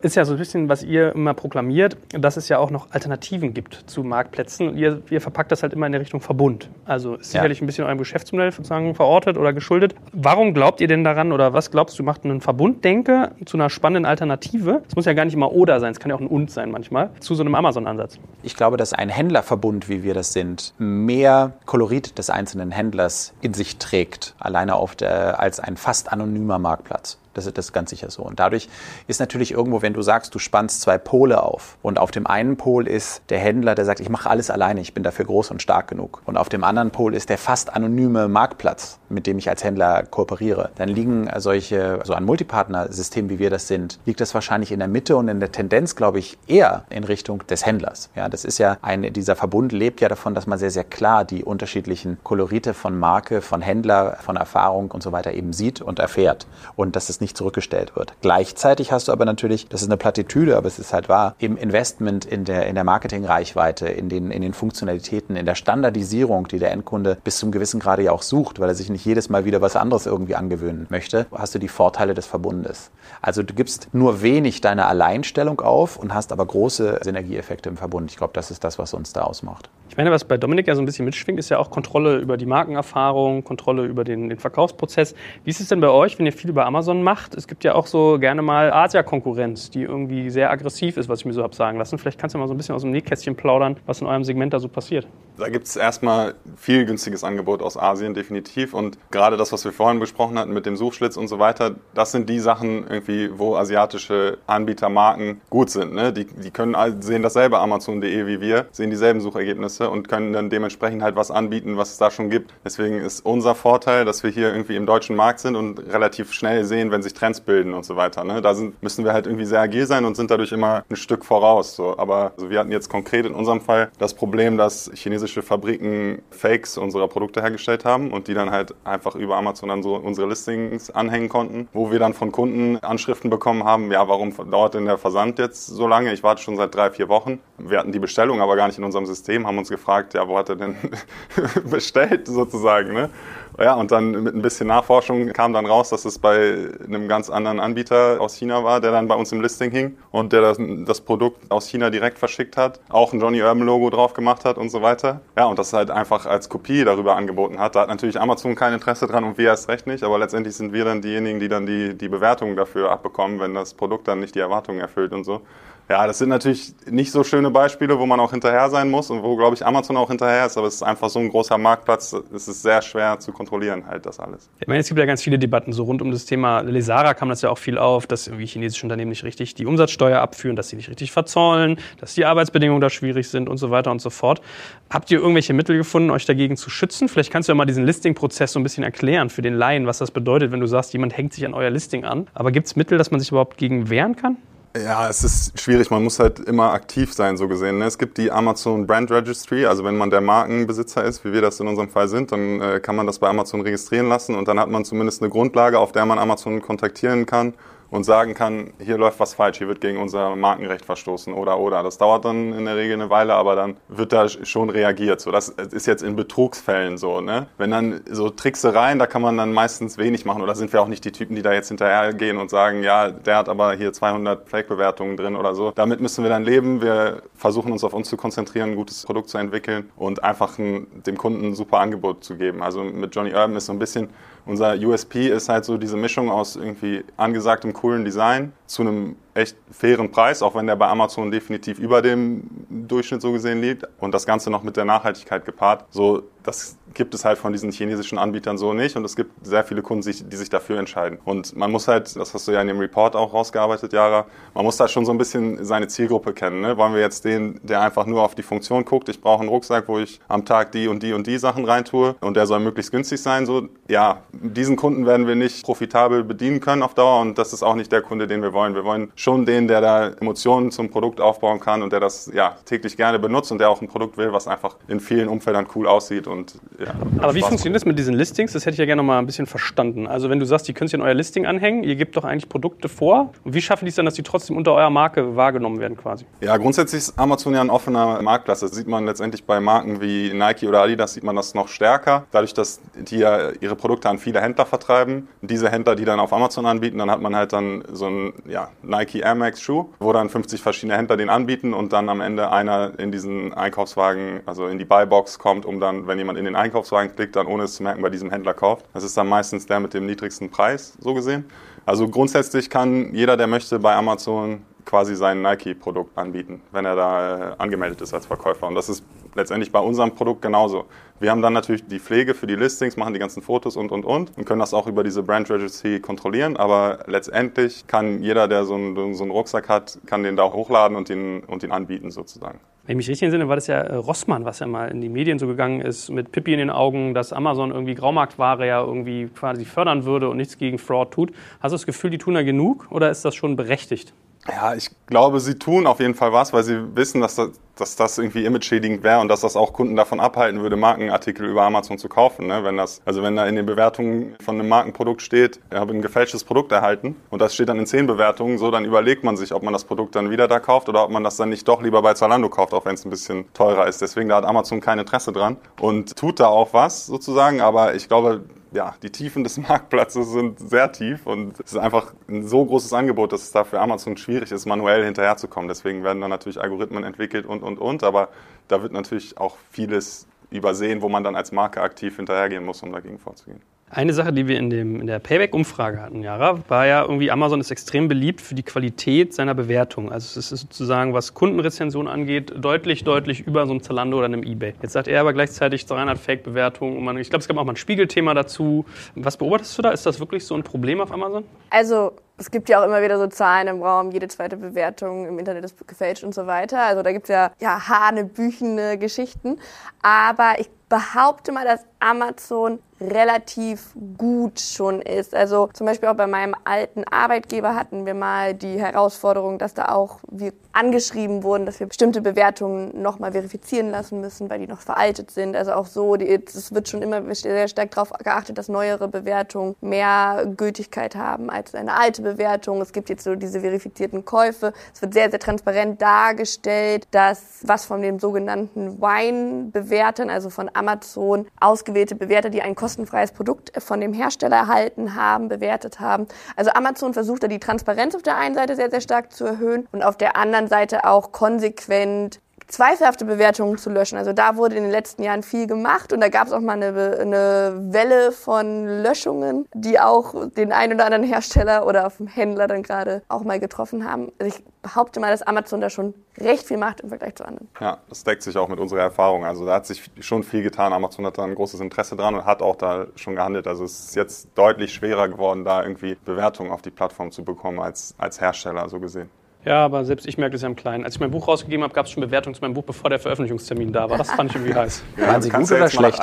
[0.05, 3.53] ist ja so ein bisschen, was ihr immer proklamiert, dass es ja auch noch Alternativen
[3.53, 4.69] gibt zu Marktplätzen.
[4.69, 6.69] Und ihr, ihr verpackt das halt immer in der Richtung Verbund.
[6.85, 9.95] Also ist sicherlich ein bisschen eurem Geschäftsmodell sozusagen verortet oder geschuldet.
[10.13, 14.05] Warum glaubt ihr denn daran oder was glaubst du, macht einen Verbunddenke zu einer spannenden
[14.05, 14.83] Alternative?
[14.87, 16.69] Es muss ja gar nicht immer oder sein, es kann ja auch ein und sein
[16.69, 18.19] manchmal, zu so einem Amazon-Ansatz.
[18.43, 23.55] Ich glaube, dass ein Händlerverbund, wie wir das sind, mehr Kolorit des einzelnen Händlers in
[23.55, 27.17] sich trägt, alleine auf der, als ein fast anonymer Marktplatz.
[27.35, 28.23] Das ist das ganz sicher so.
[28.23, 28.69] Und dadurch
[29.07, 32.57] ist natürlich irgendwo, wenn du sagst, du spannst zwei Pole auf und auf dem einen
[32.57, 35.61] Pol ist der Händler, der sagt, ich mache alles alleine, ich bin dafür groß und
[35.61, 36.21] stark genug.
[36.25, 40.03] Und auf dem anderen Pol ist der fast anonyme Marktplatz, mit dem ich als Händler
[40.03, 40.71] kooperiere.
[40.75, 44.87] Dann liegen solche, so ein Multipartner-System, wie wir das sind, liegt das wahrscheinlich in der
[44.87, 48.09] Mitte und in der Tendenz, glaube ich, eher in Richtung des Händlers.
[48.15, 51.25] Ja, das ist ja ein, dieser Verbund lebt ja davon, dass man sehr, sehr klar
[51.25, 55.99] die unterschiedlichen Kolorite von Marke, von Händler, von Erfahrung und so weiter eben sieht und
[55.99, 56.47] erfährt.
[56.75, 58.13] Und dass es nicht zurückgestellt wird.
[58.21, 61.55] Gleichzeitig hast du aber natürlich, das ist eine Plattitüde, aber es ist halt wahr, im
[61.55, 66.59] Investment in der, in der Marketingreichweite, in den, in den Funktionalitäten, in der Standardisierung, die
[66.59, 69.45] der Endkunde bis zum gewissen Grade ja auch sucht, weil er sich nicht jedes Mal
[69.45, 72.91] wieder was anderes irgendwie angewöhnen möchte, hast du die Vorteile des Verbundes.
[73.21, 78.11] Also du gibst nur wenig deine Alleinstellung auf und hast aber große Synergieeffekte im Verbund.
[78.11, 79.69] Ich glaube, das ist das, was uns da ausmacht.
[79.87, 82.37] Ich meine, was bei Dominik ja so ein bisschen mitschwingt, ist ja auch Kontrolle über
[82.37, 85.13] die Markenerfahrung, Kontrolle über den, den Verkaufsprozess.
[85.43, 87.35] Wie ist es denn bei euch, wenn ihr viel über Amazon macht?
[87.35, 91.25] Es gibt ja auch so gerne mal Asia-Konkurrenz, die irgendwie sehr aggressiv ist, was ich
[91.25, 91.99] mir so habe sagen lassen.
[91.99, 94.53] Vielleicht kannst du mal so ein bisschen aus dem Nähkästchen plaudern, was in eurem Segment
[94.53, 95.07] da so passiert.
[95.37, 98.73] Da gibt es erstmal viel günstiges Angebot aus Asien, definitiv.
[98.73, 102.11] Und gerade das, was wir vorhin besprochen hatten mit dem Suchschlitz und so weiter, das
[102.11, 105.93] sind die Sachen irgendwie, wo asiatische Anbietermarken gut sind.
[105.93, 106.11] Ne?
[106.11, 111.01] Die, die können sehen dasselbe Amazon.de wie wir, sehen dieselben Suchergebnisse und können dann dementsprechend
[111.01, 112.53] halt was anbieten, was es da schon gibt.
[112.63, 116.65] Deswegen ist unser Vorteil, dass wir hier irgendwie im deutschen Markt sind und relativ schnell
[116.65, 118.23] sehen, wenn sich Trends bilden und so weiter.
[118.23, 118.41] Ne?
[118.41, 121.25] Da sind, müssen wir halt irgendwie sehr agil sein und sind dadurch immer ein Stück
[121.25, 121.75] voraus.
[121.75, 121.97] So.
[121.97, 126.77] Aber also wir hatten jetzt konkret in unserem Fall das Problem, dass chinesische Fabriken Fakes
[126.77, 130.89] unserer Produkte hergestellt haben und die dann halt einfach über Amazon dann so unsere Listings
[130.89, 134.97] anhängen konnten, wo wir dann von Kunden Anschriften bekommen haben, ja, warum dauert denn der
[134.97, 136.13] Versand jetzt so lange?
[136.13, 137.39] Ich warte schon seit drei, vier Wochen.
[137.57, 140.37] Wir hatten die Bestellung aber gar nicht in unserem System, haben uns gefragt, ja, wo
[140.37, 140.75] hat er denn
[141.65, 143.09] bestellt sozusagen, ne?
[143.57, 147.29] Ja, und dann mit ein bisschen Nachforschung kam dann raus, dass es bei einem ganz
[147.29, 150.57] anderen Anbieter aus China war, der dann bei uns im Listing hing und der das,
[150.85, 154.57] das Produkt aus China direkt verschickt hat, auch ein Johnny Urban Logo drauf gemacht hat
[154.57, 155.21] und so weiter.
[155.37, 157.75] Ja, und das halt einfach als Kopie darüber angeboten hat.
[157.75, 160.73] Da hat natürlich Amazon kein Interesse dran und wir erst recht nicht, aber letztendlich sind
[160.73, 164.35] wir dann diejenigen, die dann die, die Bewertungen dafür abbekommen, wenn das Produkt dann nicht
[164.35, 165.41] die Erwartungen erfüllt und so.
[165.87, 169.21] Ja, das sind natürlich nicht so schöne Beispiele, wo man auch hinterher sein muss und
[169.21, 172.11] wo, glaube ich, Amazon auch hinterher ist, aber es ist einfach so ein großer Marktplatz,
[172.33, 174.49] es ist sehr schwer zu kontrollieren, halt das alles.
[174.59, 177.29] Ich meine, es gibt ja ganz viele Debatten so rund um das Thema Lesara kam
[177.29, 180.69] das ja auch viel auf, dass irgendwie chinesische Unternehmen nicht richtig die Umsatzsteuer abführen, dass
[180.69, 184.09] sie nicht richtig verzollen, dass die Arbeitsbedingungen da schwierig sind und so weiter und so
[184.09, 184.41] fort.
[184.89, 187.09] Habt ihr irgendwelche Mittel gefunden, euch dagegen zu schützen?
[187.09, 189.99] Vielleicht kannst du ja mal diesen Listing-Prozess so ein bisschen erklären für den Laien, was
[189.99, 192.27] das bedeutet, wenn du sagst, jemand hängt sich an euer Listing an.
[192.33, 194.37] Aber gibt es Mittel, dass man sich überhaupt gegen wehren kann?
[194.83, 195.89] Ja, es ist schwierig.
[195.89, 197.77] Man muss halt immer aktiv sein, so gesehen.
[197.77, 197.85] Ne?
[197.85, 199.65] Es gibt die Amazon Brand Registry.
[199.65, 202.79] Also wenn man der Markenbesitzer ist, wie wir das in unserem Fall sind, dann äh,
[202.81, 205.93] kann man das bei Amazon registrieren lassen und dann hat man zumindest eine Grundlage, auf
[205.93, 207.53] der man Amazon kontaktieren kann
[207.95, 211.81] und sagen kann, hier läuft was falsch, hier wird gegen unser Markenrecht verstoßen oder oder.
[211.81, 215.21] Das dauert dann in der Regel eine Weile, aber dann wird da schon reagiert.
[215.21, 217.21] So, das ist jetzt in Betrugsfällen so.
[217.21, 217.47] Ne?
[217.57, 220.87] Wenn dann so Tricksereien, da kann man dann meistens wenig machen oder sind wir auch
[220.87, 224.49] nicht die Typen, die da jetzt hinterhergehen und sagen, ja, der hat aber hier 200
[224.49, 225.71] Fake-Bewertungen drin oder so.
[225.71, 226.81] Damit müssen wir dann leben.
[226.81, 230.87] Wir versuchen uns auf uns zu konzentrieren, ein gutes Produkt zu entwickeln und einfach ein,
[231.05, 232.61] dem Kunden ein super Angebot zu geben.
[232.61, 234.09] Also mit Johnny Urban ist so ein bisschen
[234.45, 239.57] unser USP ist halt so diese Mischung aus irgendwie angesagtem coolen Design zu einem echt
[239.69, 244.13] fairen Preis, auch wenn der bei Amazon definitiv über dem Durchschnitt so gesehen liegt und
[244.13, 245.85] das Ganze noch mit der Nachhaltigkeit gepaart.
[245.89, 249.65] So, das gibt es halt von diesen chinesischen Anbietern so nicht und es gibt sehr
[249.65, 251.19] viele Kunden, die sich dafür entscheiden.
[251.25, 254.63] Und man muss halt, das hast du ja in dem Report auch rausgearbeitet, Jara, man
[254.63, 256.61] muss da schon so ein bisschen seine Zielgruppe kennen.
[256.61, 256.77] Ne?
[256.77, 259.89] Wollen wir jetzt den, der einfach nur auf die Funktion guckt, ich brauche einen Rucksack,
[259.89, 262.91] wo ich am Tag die und die und die Sachen reintue und der soll möglichst
[262.91, 267.37] günstig sein, so, ja, diesen Kunden werden wir nicht profitabel bedienen können auf Dauer und
[267.37, 268.73] das ist auch nicht der Kunde, den wir wollen.
[268.73, 272.55] Wir wollen schon den, der da Emotionen zum Produkt aufbauen kann und der das ja
[272.65, 275.87] täglich gerne benutzt und der auch ein Produkt will, was einfach in vielen Umfeldern cool
[275.87, 276.95] aussieht und ja.
[277.19, 278.53] Aber wie funktioniert das mit diesen Listings?
[278.53, 280.07] Das hätte ich ja gerne noch mal ein bisschen verstanden.
[280.07, 282.49] Also wenn du sagst, die könnt ihr in euer Listing anhängen, ihr gebt doch eigentlich
[282.49, 283.33] Produkte vor.
[283.43, 286.25] Und wie schaffen die es dann, dass die trotzdem unter eurer Marke wahrgenommen werden quasi?
[286.41, 288.61] Ja, grundsätzlich ist Amazon ja ein offener Marktplatz.
[288.61, 292.25] Das sieht man letztendlich bei Marken wie Nike oder Adidas sieht man das noch stärker.
[292.31, 295.27] Dadurch, dass die ja ihre Produkte an viele Händler vertreiben.
[295.41, 298.69] Diese Händler, die dann auf Amazon anbieten, dann hat man halt dann so ein ja,
[298.81, 302.51] Nike Air Max Schuh, wo dann 50 verschiedene Händler den anbieten und dann am Ende
[302.51, 306.55] einer in diesen Einkaufswagen, also in die Buybox kommt, um dann, wenn jemand in den
[306.55, 308.85] Einkaufswagen klickt, dann ohne es zu merken, bei diesem Händler kauft.
[308.93, 311.45] Das ist dann meistens der mit dem niedrigsten Preis, so gesehen.
[311.85, 317.51] Also grundsätzlich kann jeder, der möchte, bei Amazon quasi sein Nike-Produkt anbieten, wenn er da
[317.51, 318.67] äh, angemeldet ist als Verkäufer.
[318.67, 319.03] Und das ist
[319.35, 320.85] letztendlich bei unserem Produkt genauso.
[321.19, 324.05] Wir haben dann natürlich die Pflege für die Listings, machen die ganzen Fotos und, und,
[324.05, 326.57] und und können das auch über diese Brand Registry kontrollieren.
[326.57, 330.95] Aber letztendlich kann jeder, der so einen, so einen Rucksack hat, kann den da hochladen
[330.95, 332.59] und ihn, und ihn anbieten sozusagen.
[332.85, 335.09] Wenn ich mich richtig entsinne, war das ja äh, Rossmann, was ja mal in die
[335.09, 339.27] Medien so gegangen ist, mit Pippi in den Augen, dass Amazon irgendwie Graumarktware ja irgendwie
[339.27, 341.31] quasi fördern würde und nichts gegen Fraud tut.
[341.61, 344.13] Hast du das Gefühl, die tun da genug oder ist das schon berechtigt?
[344.47, 347.95] Ja, ich glaube, sie tun auf jeden Fall was, weil sie wissen, dass das, dass
[347.95, 351.97] das irgendwie image-schädigend wäre und dass das auch Kunden davon abhalten würde, Markenartikel über Amazon
[351.97, 352.45] zu kaufen.
[352.45, 352.63] Ne?
[352.63, 356.03] Wenn das, also wenn da in den Bewertungen von einem Markenprodukt steht, ich habe ein
[356.03, 359.51] gefälschtes Produkt erhalten und das steht dann in zehn Bewertungen, so dann überlegt man sich,
[359.51, 361.81] ob man das Produkt dann wieder da kauft oder ob man das dann nicht doch
[361.81, 363.99] lieber bei Zalando kauft, auch wenn es ein bisschen teurer ist.
[364.03, 368.07] Deswegen da hat Amazon kein Interesse dran und tut da auch was sozusagen, aber ich
[368.07, 368.43] glaube,
[368.75, 372.93] ja, die Tiefen des Marktplatzes sind sehr tief und es ist einfach ein so großes
[372.93, 375.67] Angebot, dass es da für Amazon schwierig ist, manuell hinterherzukommen.
[375.67, 378.03] Deswegen werden da natürlich Algorithmen entwickelt und, und, und.
[378.03, 378.29] Aber
[378.67, 382.91] da wird natürlich auch vieles übersehen, wo man dann als Marke aktiv hinterhergehen muss, um
[382.91, 383.61] dagegen vorzugehen.
[383.95, 387.61] Eine Sache, die wir in, dem, in der Payback-Umfrage hatten, Jara, war ja irgendwie, Amazon
[387.61, 390.11] ist extrem beliebt für die Qualität seiner Bewertung.
[390.11, 394.43] Also es ist sozusagen, was Kundenrezension angeht, deutlich, deutlich über so einem Zalando oder einem
[394.43, 394.73] Ebay.
[394.81, 397.17] Jetzt sagt er aber gleichzeitig 300 Fake-Bewertungen.
[397.19, 398.83] Ich glaube, es gab auch mal ein Spiegelthema dazu.
[399.15, 399.91] Was beobachtest du da?
[399.91, 401.45] Ist das wirklich so ein Problem auf Amazon?
[401.69, 405.39] Also es gibt ja auch immer wieder so Zahlen im Raum, jede zweite Bewertung im
[405.39, 406.81] Internet ist gefälscht und so weiter.
[406.81, 409.59] Also da gibt es ja, ja hanebüchene Geschichten.
[410.01, 415.35] Aber ich behaupte mal, dass Amazon relativ gut schon ist.
[415.35, 419.89] Also zum Beispiel auch bei meinem alten Arbeitgeber hatten wir mal die Herausforderung, dass da
[419.89, 424.79] auch wir angeschrieben wurden, dass wir bestimmte Bewertungen nochmal verifizieren lassen müssen, weil die noch
[424.79, 425.55] veraltet sind.
[425.55, 430.45] Also auch so, es wird schon immer sehr stark darauf geachtet, dass neuere Bewertungen mehr
[430.55, 432.81] Gültigkeit haben als eine alte Bewertung.
[432.81, 434.73] Es gibt jetzt so diese verifizierten Käufe.
[434.93, 441.47] Es wird sehr, sehr transparent dargestellt, dass was von den sogenannten Wine-Bewertern, also von Amazon,
[441.59, 446.27] ausgewählte Bewerter, die ein kostenfreies Produkt von dem Hersteller erhalten haben, bewertet haben.
[446.55, 449.87] Also Amazon versucht da die Transparenz auf der einen Seite sehr, sehr stark zu erhöhen
[449.91, 454.17] und auf der anderen Seite auch konsequent zweifelhafte Bewertungen zu löschen.
[454.17, 456.73] Also da wurde in den letzten Jahren viel gemacht und da gab es auch mal
[456.73, 462.27] eine, eine, Welle von Löschungen, die auch den einen oder anderen Hersteller oder auf dem
[462.27, 464.31] Händler dann gerade auch mal getroffen haben.
[464.39, 467.67] Also ich behaupte mal, dass Amazon da schon recht viel macht im Vergleich zu anderen.
[467.79, 469.45] Ja, das deckt sich auch mit unserer Erfahrung.
[469.45, 470.93] Also da hat sich schon viel getan.
[470.93, 473.67] Amazon hat da ein großes Interesse dran und hat auch da schon gehandelt.
[473.67, 477.79] Also es ist jetzt deutlich schwerer geworden, da irgendwie Bewertungen auf die Plattform zu bekommen
[477.79, 479.29] als, als Hersteller so gesehen.
[479.65, 481.03] Ja, aber selbst ich merke das ja im Kleinen.
[481.03, 483.19] Als ich mein Buch rausgegeben habe, gab es schon Bewertungen zu meinem Buch, bevor der
[483.19, 484.17] Veröffentlichungstermin da war.
[484.17, 485.03] Das fand ich irgendwie heiß.
[485.17, 486.19] Ja, Waren Sie gut oder schlecht?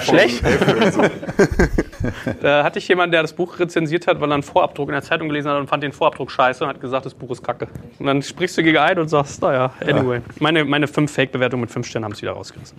[0.00, 0.42] Schlecht?
[2.42, 5.02] da hatte ich jemanden, der das Buch rezensiert hat, weil er einen Vorabdruck in der
[5.02, 7.68] Zeitung gelesen hat und fand den Vorabdruck scheiße und hat gesagt, das Buch ist kacke.
[7.98, 10.16] Und dann sprichst du gegen einen und sagst, naja, anyway.
[10.16, 10.22] Ja.
[10.40, 12.76] Meine, meine fünf Fake-Bewertungen mit fünf Sternen haben es wieder rausgerissen.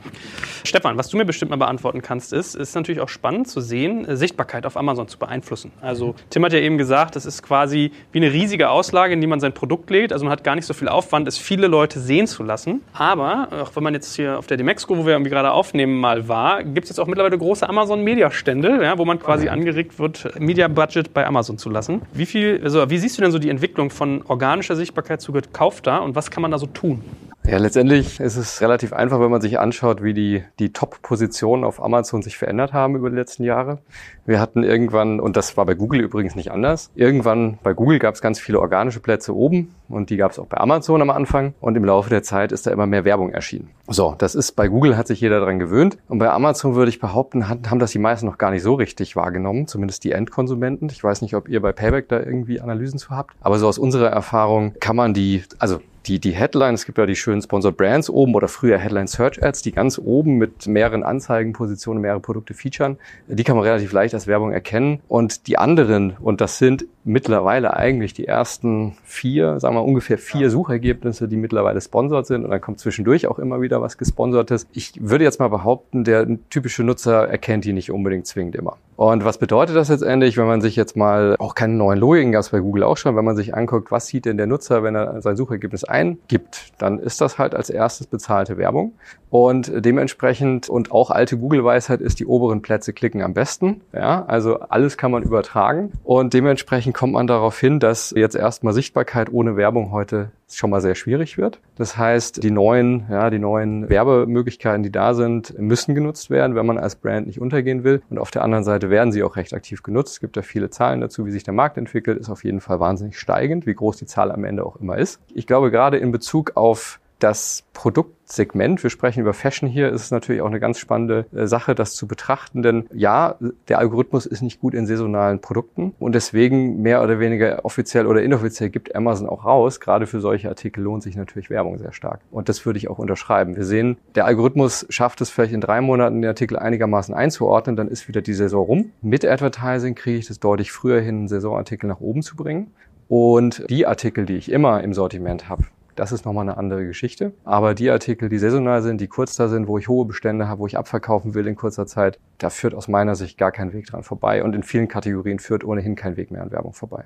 [0.63, 4.07] Stefan, was du mir bestimmt mal beantworten kannst, ist, ist natürlich auch spannend zu sehen,
[4.07, 5.71] äh, Sichtbarkeit auf Amazon zu beeinflussen.
[5.81, 9.27] Also Tim hat ja eben gesagt, das ist quasi wie eine riesige Auslage, in die
[9.27, 10.02] man sein Produkt legt.
[10.11, 12.81] Also man hat gar nicht so viel Aufwand ist, viele Leute sehen zu lassen.
[12.93, 16.27] Aber auch wenn man jetzt hier auf der Demexco, wo wir irgendwie gerade aufnehmen, mal
[16.27, 21.13] war, gibt es jetzt auch mittlerweile große Amazon-Media-Stände, ja, wo man quasi angeregt wird, Media-Budget
[21.13, 22.01] bei Amazon zu lassen.
[22.13, 26.01] Wie viel, also wie siehst du denn so die Entwicklung von organischer Sichtbarkeit zu gekaufter
[26.03, 27.03] und was kann man da so tun?
[27.45, 31.83] Ja, letztendlich ist es relativ einfach, wenn man sich anschaut, wie die, die Top-Positionen auf
[31.83, 33.79] Amazon sich verändert haben über die letzten Jahre.
[34.25, 38.15] Wir hatten irgendwann, und das war bei Google übrigens nicht anders, irgendwann bei Google gab
[38.15, 41.53] es ganz viele organische Plätze oben und die gab es auch bei Amazon am Anfang
[41.59, 43.71] und im Laufe der Zeit ist da immer mehr Werbung erschienen.
[43.89, 47.01] So, das ist bei Google hat sich jeder daran gewöhnt und bei Amazon würde ich
[47.01, 50.87] behaupten, haben das die meisten noch gar nicht so richtig wahrgenommen, zumindest die Endkonsumenten.
[50.89, 53.77] Ich weiß nicht, ob ihr bei Payback da irgendwie Analysen zu habt, aber so aus
[53.77, 57.77] unserer Erfahrung kann man die, also die, die Headline, es gibt ja die schönen Sponsored
[57.77, 62.53] Brands oben oder früher Headline Search Ads, die ganz oben mit mehreren Anzeigenpositionen, mehrere Produkte
[62.53, 62.97] featuren.
[63.27, 65.01] Die kann man relativ leicht als Werbung erkennen.
[65.07, 70.49] Und die anderen, und das sind mittlerweile eigentlich die ersten vier, sagen wir ungefähr vier
[70.49, 72.45] Suchergebnisse, die mittlerweile sponsert sind.
[72.45, 74.67] Und dann kommt zwischendurch auch immer wieder was Gesponsertes.
[74.73, 78.77] Ich würde jetzt mal behaupten, der typische Nutzer erkennt die nicht unbedingt zwingend immer.
[78.95, 82.41] Und was bedeutet das letztendlich, wenn man sich jetzt mal, auch keine neuen Logiken gab
[82.41, 84.95] es bei Google auch schon, wenn man sich anguckt, was sieht denn der Nutzer, wenn
[84.95, 88.93] er sein Suchergebnis eingibt, dann ist das halt als erstes bezahlte Werbung.
[89.29, 93.81] Und dementsprechend, und auch alte Google-Weisheit ist, die oberen Plätze klicken am besten.
[93.91, 95.91] Ja, also alles kann man übertragen.
[96.03, 100.81] Und dementsprechend kommt man darauf hin, dass jetzt erstmal Sichtbarkeit ohne Werbung heute schon mal
[100.81, 101.59] sehr schwierig wird.
[101.75, 106.65] Das heißt, die neuen, ja, die neuen Werbemöglichkeiten, die da sind, müssen genutzt werden, wenn
[106.65, 108.01] man als Brand nicht untergehen will.
[108.09, 110.13] Und auf der anderen Seite werden sie auch recht aktiv genutzt.
[110.13, 112.79] Es gibt da viele Zahlen dazu, wie sich der Markt entwickelt, ist auf jeden Fall
[112.79, 115.19] wahnsinnig steigend, wie groß die Zahl am Ende auch immer ist.
[115.33, 120.11] Ich glaube, gerade in Bezug auf das Produktsegment, wir sprechen über Fashion hier, ist es
[120.11, 122.61] natürlich auch eine ganz spannende äh, Sache, das zu betrachten.
[122.61, 123.35] Denn ja,
[123.69, 128.21] der Algorithmus ist nicht gut in saisonalen Produkten und deswegen mehr oder weniger offiziell oder
[128.21, 129.79] inoffiziell gibt Amazon auch raus.
[129.79, 132.19] Gerade für solche Artikel lohnt sich natürlich Werbung sehr stark.
[132.29, 133.55] Und das würde ich auch unterschreiben.
[133.55, 137.87] Wir sehen, der Algorithmus schafft es vielleicht in drei Monaten, den Artikel einigermaßen einzuordnen, dann
[137.87, 138.91] ist wieder die Saison rum.
[139.01, 142.71] Mit Advertising kriege ich das deutlich früher hin, einen Saisonartikel nach oben zu bringen.
[143.07, 145.63] Und die Artikel, die ich immer im Sortiment habe,
[145.95, 147.33] das ist nochmal eine andere Geschichte.
[147.43, 150.59] Aber die Artikel, die saisonal sind, die kurz da sind, wo ich hohe Bestände habe,
[150.59, 153.87] wo ich abverkaufen will in kurzer Zeit, da führt aus meiner Sicht gar kein Weg
[153.87, 154.43] dran vorbei.
[154.43, 157.05] Und in vielen Kategorien führt ohnehin kein Weg mehr an Werbung vorbei.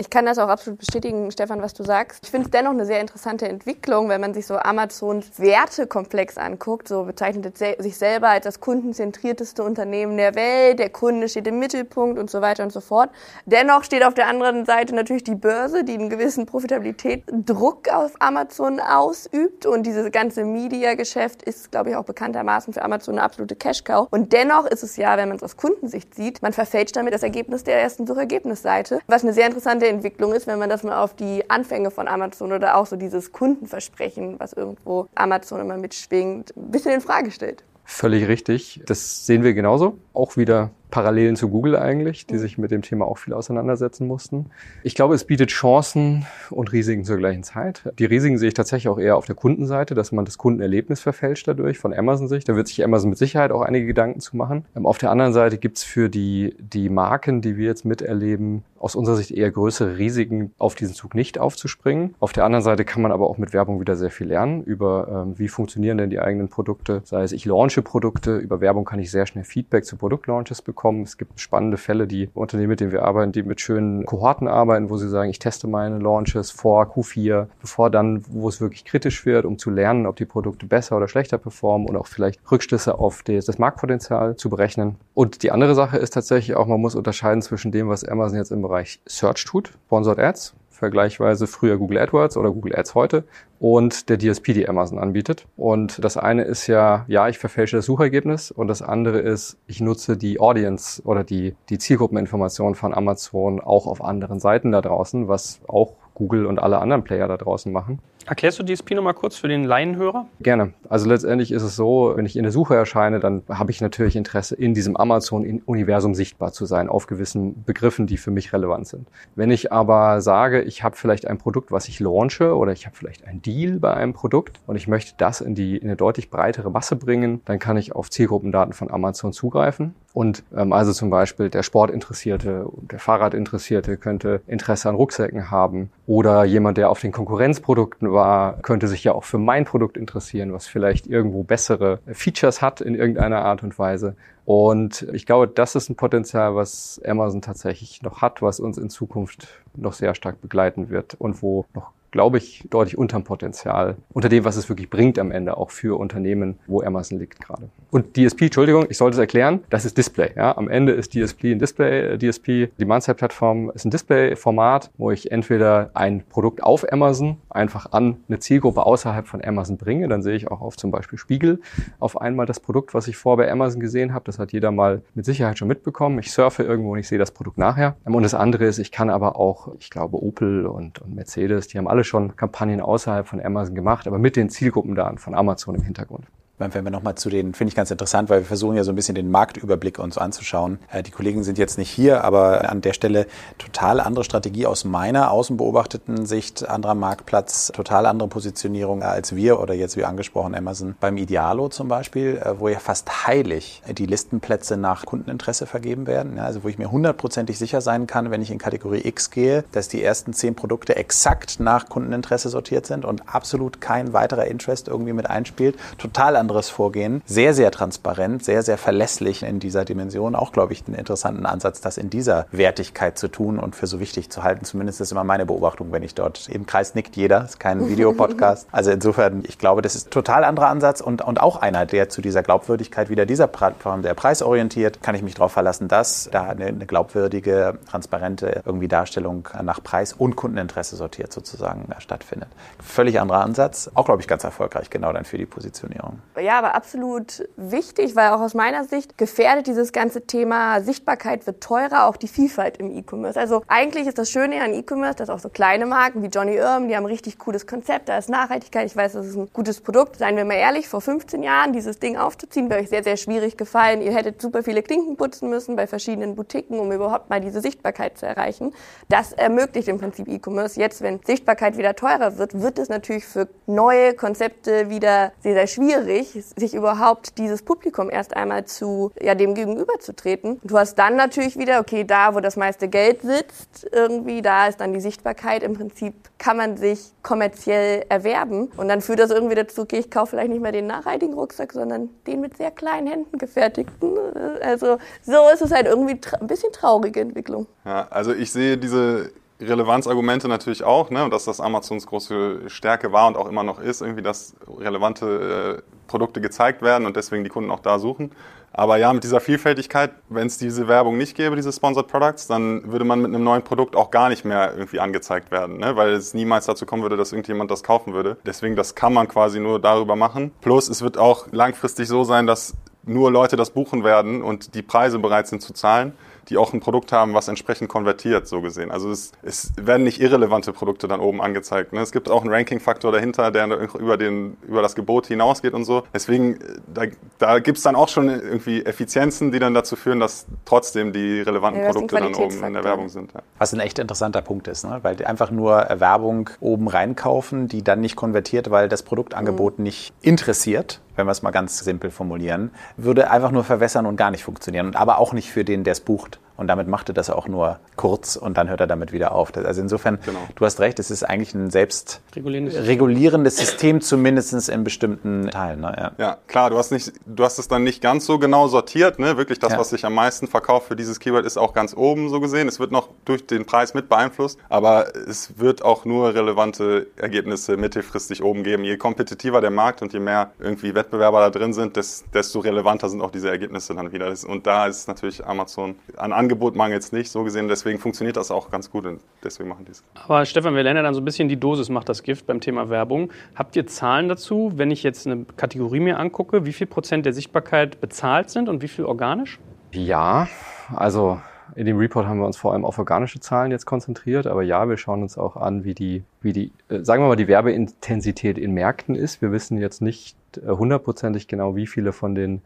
[0.00, 2.20] Ich kann das auch absolut bestätigen, Stefan, was du sagst.
[2.22, 6.86] Ich finde es dennoch eine sehr interessante Entwicklung, wenn man sich so Amazons Wertekomplex anguckt.
[6.86, 10.78] So bezeichnet es sich selber als das kundenzentrierteste Unternehmen der Welt.
[10.78, 13.10] Der Kunde steht im Mittelpunkt und so weiter und so fort.
[13.44, 18.78] Dennoch steht auf der anderen Seite natürlich die Börse, die einen gewissen Profitabilitätsdruck auf Amazon
[18.78, 19.66] ausübt.
[19.66, 24.06] Und dieses ganze Media-Geschäft ist, glaube ich, auch bekanntermaßen für Amazon eine absolute Cash-Cow.
[24.12, 27.24] Und dennoch ist es ja, wenn man es aus Kundensicht sieht, man verfälscht damit das
[27.24, 29.00] Ergebnis der ersten Suchergebnisseite.
[29.08, 32.52] Was eine sehr interessante Entwicklung ist, wenn man das mal auf die Anfänge von Amazon
[32.52, 37.64] oder auch so dieses Kundenversprechen, was irgendwo Amazon immer mitschwingt, ein bisschen in Frage stellt.
[37.84, 38.82] Völlig richtig.
[38.86, 39.98] Das sehen wir genauso.
[40.12, 44.46] Auch wieder Parallelen zu Google eigentlich, die sich mit dem Thema auch viel auseinandersetzen mussten.
[44.82, 47.82] Ich glaube, es bietet Chancen und Risiken zur gleichen Zeit.
[47.98, 51.46] Die Risiken sehe ich tatsächlich auch eher auf der Kundenseite, dass man das Kundenerlebnis verfälscht
[51.46, 52.48] dadurch von Amazon-Sicht.
[52.48, 54.64] Da wird sich Amazon mit Sicherheit auch einige Gedanken zu machen.
[54.74, 58.64] Ähm, auf der anderen Seite gibt es für die, die Marken, die wir jetzt miterleben,
[58.78, 62.14] aus unserer Sicht eher größere Risiken, auf diesen Zug nicht aufzuspringen.
[62.20, 65.24] Auf der anderen Seite kann man aber auch mit Werbung wieder sehr viel lernen über,
[65.26, 67.02] ähm, wie funktionieren denn die eigenen Produkte.
[67.04, 70.77] Sei es, ich launche Produkte, über Werbung kann ich sehr schnell Feedback zu Produktlaunches bekommen
[70.78, 71.02] bekommen.
[71.02, 74.90] Es gibt spannende Fälle, die Unternehmen, mit denen wir arbeiten, die mit schönen Kohorten arbeiten,
[74.90, 79.26] wo sie sagen, ich teste meine Launches vor Q4, bevor dann, wo es wirklich kritisch
[79.26, 82.96] wird, um zu lernen, ob die Produkte besser oder schlechter performen und auch vielleicht Rückschlüsse
[82.96, 84.94] auf das, das Marktpotenzial zu berechnen.
[85.14, 88.52] Und die andere Sache ist tatsächlich auch, man muss unterscheiden zwischen dem, was Amazon jetzt
[88.52, 93.24] im Bereich Search tut, Sponsored Ads, vergleichsweise früher Google AdWords oder Google Ads heute
[93.58, 95.46] und der DSP, die Amazon anbietet.
[95.56, 99.80] Und das eine ist ja, ja, ich verfälsche das Suchergebnis und das andere ist, ich
[99.80, 105.26] nutze die Audience oder die, die Zielgruppeninformation von Amazon auch auf anderen Seiten da draußen,
[105.26, 107.98] was auch Google und alle anderen Player da draußen machen.
[108.28, 110.26] Erklärst du DSP nochmal kurz für den Laienhörer?
[110.40, 110.74] Gerne.
[110.90, 114.16] Also letztendlich ist es so, wenn ich in der Suche erscheine, dann habe ich natürlich
[114.16, 119.08] Interesse, in diesem Amazon-Universum sichtbar zu sein, auf gewissen Begriffen, die für mich relevant sind.
[119.34, 122.94] Wenn ich aber sage, ich habe vielleicht ein Produkt, was ich launche oder ich habe
[122.94, 126.28] vielleicht einen Deal bei einem Produkt und ich möchte das in, die, in eine deutlich
[126.28, 129.94] breitere Masse bringen, dann kann ich auf Zielgruppendaten von Amazon zugreifen.
[130.12, 136.44] Und ähm, also zum Beispiel der Sportinteressierte, der Fahrradinteressierte könnte Interesse an Rucksäcken haben oder
[136.44, 138.17] jemand, der auf den Konkurrenzprodukten war,
[138.62, 142.94] könnte sich ja auch für mein Produkt interessieren, was vielleicht irgendwo bessere Features hat in
[142.94, 144.16] irgendeiner Art und Weise.
[144.44, 148.88] Und ich glaube, das ist ein Potenzial, was Amazon tatsächlich noch hat, was uns in
[148.88, 154.28] Zukunft noch sehr stark begleiten wird und wo noch glaube ich, deutlich unterm Potenzial, unter
[154.28, 157.68] dem, was es wirklich bringt am Ende, auch für Unternehmen, wo Amazon liegt gerade.
[157.90, 160.30] Und DSP, Entschuldigung, ich sollte es erklären, das ist Display.
[160.36, 160.56] Ja?
[160.56, 165.30] Am Ende ist DSP ein Display, äh, DSP, die Demand-Side-Plattform ist ein Display-Format, wo ich
[165.32, 170.36] entweder ein Produkt auf Amazon einfach an eine Zielgruppe außerhalb von Amazon bringe, dann sehe
[170.36, 171.60] ich auch auf zum Beispiel Spiegel
[171.98, 174.24] auf einmal das Produkt, was ich vor bei Amazon gesehen habe.
[174.24, 176.18] Das hat jeder mal mit Sicherheit schon mitbekommen.
[176.18, 177.96] Ich surfe irgendwo und ich sehe das Produkt nachher.
[178.04, 181.78] Und das andere ist, ich kann aber auch, ich glaube, Opel und, und Mercedes, die
[181.78, 185.82] haben alle schon Kampagnen außerhalb von Amazon gemacht, aber mit den Zielgruppendaten von Amazon im
[185.82, 186.26] Hintergrund.
[186.58, 188.96] Wenn wir nochmal zu den, finde ich ganz interessant, weil wir versuchen ja so ein
[188.96, 190.80] bisschen den Marktüberblick uns anzuschauen.
[190.90, 193.26] Äh, die Kollegen sind jetzt nicht hier, aber an der Stelle
[193.58, 199.74] total andere Strategie aus meiner außenbeobachteten Sicht, anderer Marktplatz, total andere Positionierung als wir oder
[199.74, 204.76] jetzt wie angesprochen Amazon beim Idealo zum Beispiel, äh, wo ja fast heilig die Listenplätze
[204.76, 206.40] nach Kundeninteresse vergeben werden.
[206.40, 209.88] Also wo ich mir hundertprozentig sicher sein kann, wenn ich in Kategorie X gehe, dass
[209.88, 215.12] die ersten zehn Produkte exakt nach Kundeninteresse sortiert sind und absolut kein weiterer Interest irgendwie
[215.12, 215.76] mit einspielt.
[215.98, 217.22] Total anderes Vorgehen.
[217.26, 220.34] Sehr, sehr transparent, sehr, sehr verlässlich in dieser Dimension.
[220.34, 224.00] Auch, glaube ich, einen interessanten Ansatz, das in dieser Wertigkeit zu tun und für so
[224.00, 224.64] wichtig zu halten.
[224.64, 227.44] Zumindest ist immer meine Beobachtung, wenn ich dort im Kreis nickt jeder.
[227.44, 228.66] Ist kein Videopodcast.
[228.72, 232.08] Also insofern, ich glaube, das ist ein total anderer Ansatz und, und auch einer, der
[232.08, 236.44] zu dieser Glaubwürdigkeit wieder dieser Plattform, der preisorientiert, kann ich mich darauf verlassen, dass da
[236.44, 242.48] eine, eine glaubwürdige, transparente irgendwie Darstellung nach Preis und Kundeninteresse sortiert sozusagen stattfindet.
[242.82, 246.20] Völlig anderer Ansatz, auch glaube ich ganz erfolgreich genau dann für die Positionierung.
[246.40, 251.62] Ja, aber absolut wichtig, weil auch aus meiner Sicht gefährdet dieses ganze Thema Sichtbarkeit wird
[251.62, 253.38] teurer, auch die Vielfalt im E-Commerce.
[253.38, 256.88] Also eigentlich ist das Schöne an E-Commerce, dass auch so kleine Marken wie Johnny Irm,
[256.88, 259.80] die haben ein richtig cooles Konzept, da ist Nachhaltigkeit, ich weiß, das ist ein gutes
[259.80, 260.16] Produkt.
[260.16, 263.56] Seien wir mal ehrlich, vor 15 Jahren dieses Ding aufzuziehen, wäre euch sehr, sehr schwierig
[263.56, 264.00] gefallen.
[264.02, 268.18] Ihr hättet super viele Klinken putzen müssen bei verschiedenen Boutiquen, um überhaupt mal diese Sichtbarkeit
[268.18, 268.74] zu erreichen.
[269.08, 270.78] Das ermöglicht im Prinzip E-Commerce.
[270.78, 275.66] Jetzt, wenn Sichtbarkeit wieder teurer wird, wird es natürlich für neue Konzepte wieder sehr, sehr
[275.66, 280.60] schwierig, sich überhaupt dieses Publikum erst einmal zu, ja, dem gegenüberzutreten.
[280.64, 284.80] Du hast dann natürlich wieder, okay, da, wo das meiste Geld sitzt, irgendwie, da ist
[284.80, 285.62] dann die Sichtbarkeit.
[285.62, 288.70] Im Prinzip kann man sich kommerziell erwerben.
[288.76, 291.72] Und dann führt das irgendwie dazu, okay, ich kaufe vielleicht nicht mehr den nachhaltigen Rucksack,
[291.72, 294.16] sondern den mit sehr kleinen Händen gefertigten.
[294.62, 297.66] Also so ist es halt irgendwie ein bisschen traurige Entwicklung.
[297.84, 303.26] Ja, also ich sehe diese Relevanzargumente natürlich auch, ne, dass das Amazons große Stärke war
[303.26, 307.50] und auch immer noch ist, irgendwie, dass relevante äh, Produkte gezeigt werden und deswegen die
[307.50, 308.30] Kunden auch da suchen.
[308.72, 312.92] Aber ja, mit dieser Vielfältigkeit, wenn es diese Werbung nicht gäbe, diese Sponsored Products, dann
[312.92, 315.96] würde man mit einem neuen Produkt auch gar nicht mehr irgendwie angezeigt werden, ne?
[315.96, 318.36] weil es niemals dazu kommen würde, dass irgendjemand das kaufen würde.
[318.46, 320.52] Deswegen, das kann man quasi nur darüber machen.
[320.60, 324.82] Plus, es wird auch langfristig so sein, dass nur Leute das buchen werden und die
[324.82, 326.12] Preise bereit sind zu zahlen
[326.48, 328.90] die auch ein Produkt haben, was entsprechend konvertiert, so gesehen.
[328.90, 331.92] Also es, es werden nicht irrelevante Produkte dann oben angezeigt.
[331.92, 332.00] Ne?
[332.00, 336.04] Es gibt auch einen Ranking-Faktor dahinter, der über, den, über das Gebot hinausgeht und so.
[336.14, 337.02] Deswegen, äh, da,
[337.38, 341.40] da gibt es dann auch schon irgendwie Effizienzen, die dann dazu führen, dass trotzdem die
[341.40, 343.32] relevanten ja, Produkte dann oben in der Werbung sind.
[343.34, 343.42] Ja.
[343.58, 345.00] Was ein echt interessanter Punkt ist, ne?
[345.02, 349.84] weil einfach nur Werbung oben reinkaufen, die dann nicht konvertiert, weil das Produktangebot mhm.
[349.84, 354.30] nicht interessiert, wenn wir es mal ganz simpel formulieren, würde einfach nur verwässern und gar
[354.30, 354.94] nicht funktionieren.
[354.94, 356.38] Aber auch nicht für den, der es bucht.
[356.58, 359.56] Und damit macht er das auch nur kurz und dann hört er damit wieder auf.
[359.56, 360.40] Also insofern, genau.
[360.56, 365.80] du hast recht, es ist eigentlich ein selbst regulierendes System, zumindest in bestimmten Teilen.
[365.80, 365.94] Ne?
[365.96, 366.12] Ja.
[366.18, 366.36] ja.
[366.48, 369.20] klar, du hast, nicht, du hast es dann nicht ganz so genau sortiert.
[369.20, 369.36] Ne?
[369.36, 369.78] Wirklich das, ja.
[369.78, 372.66] was sich am meisten verkauft für dieses Keyword, ist auch ganz oben so gesehen.
[372.66, 377.76] Es wird noch durch den Preis mit beeinflusst, aber es wird auch nur relevante Ergebnisse
[377.76, 378.82] mittelfristig oben geben.
[378.82, 383.20] Je kompetitiver der Markt und je mehr irgendwie Wettbewerber da drin sind, desto relevanter sind
[383.20, 384.28] auch diese Ergebnisse dann wieder.
[384.48, 387.68] Und da ist natürlich Amazon an Angebot mangelt es nicht, so gesehen.
[387.68, 390.02] Deswegen funktioniert das auch ganz gut und deswegen machen die es.
[390.14, 392.60] Aber Stefan, wir lernen ja dann so ein bisschen, die Dosis macht das Gift beim
[392.60, 393.30] Thema Werbung.
[393.54, 397.34] Habt ihr Zahlen dazu, wenn ich jetzt eine Kategorie mir angucke, wie viel Prozent der
[397.34, 399.58] Sichtbarkeit bezahlt sind und wie viel organisch?
[399.92, 400.48] Ja,
[400.94, 401.38] also
[401.76, 404.88] in dem Report haben wir uns vor allem auf organische Zahlen jetzt konzentriert, aber ja,
[404.88, 408.56] wir schauen uns auch an, wie die, wie die, äh, sagen wir mal, die Werbeintensität
[408.56, 409.42] in Märkten ist.
[409.42, 412.62] Wir wissen jetzt nicht äh, hundertprozentig genau, wie viele von den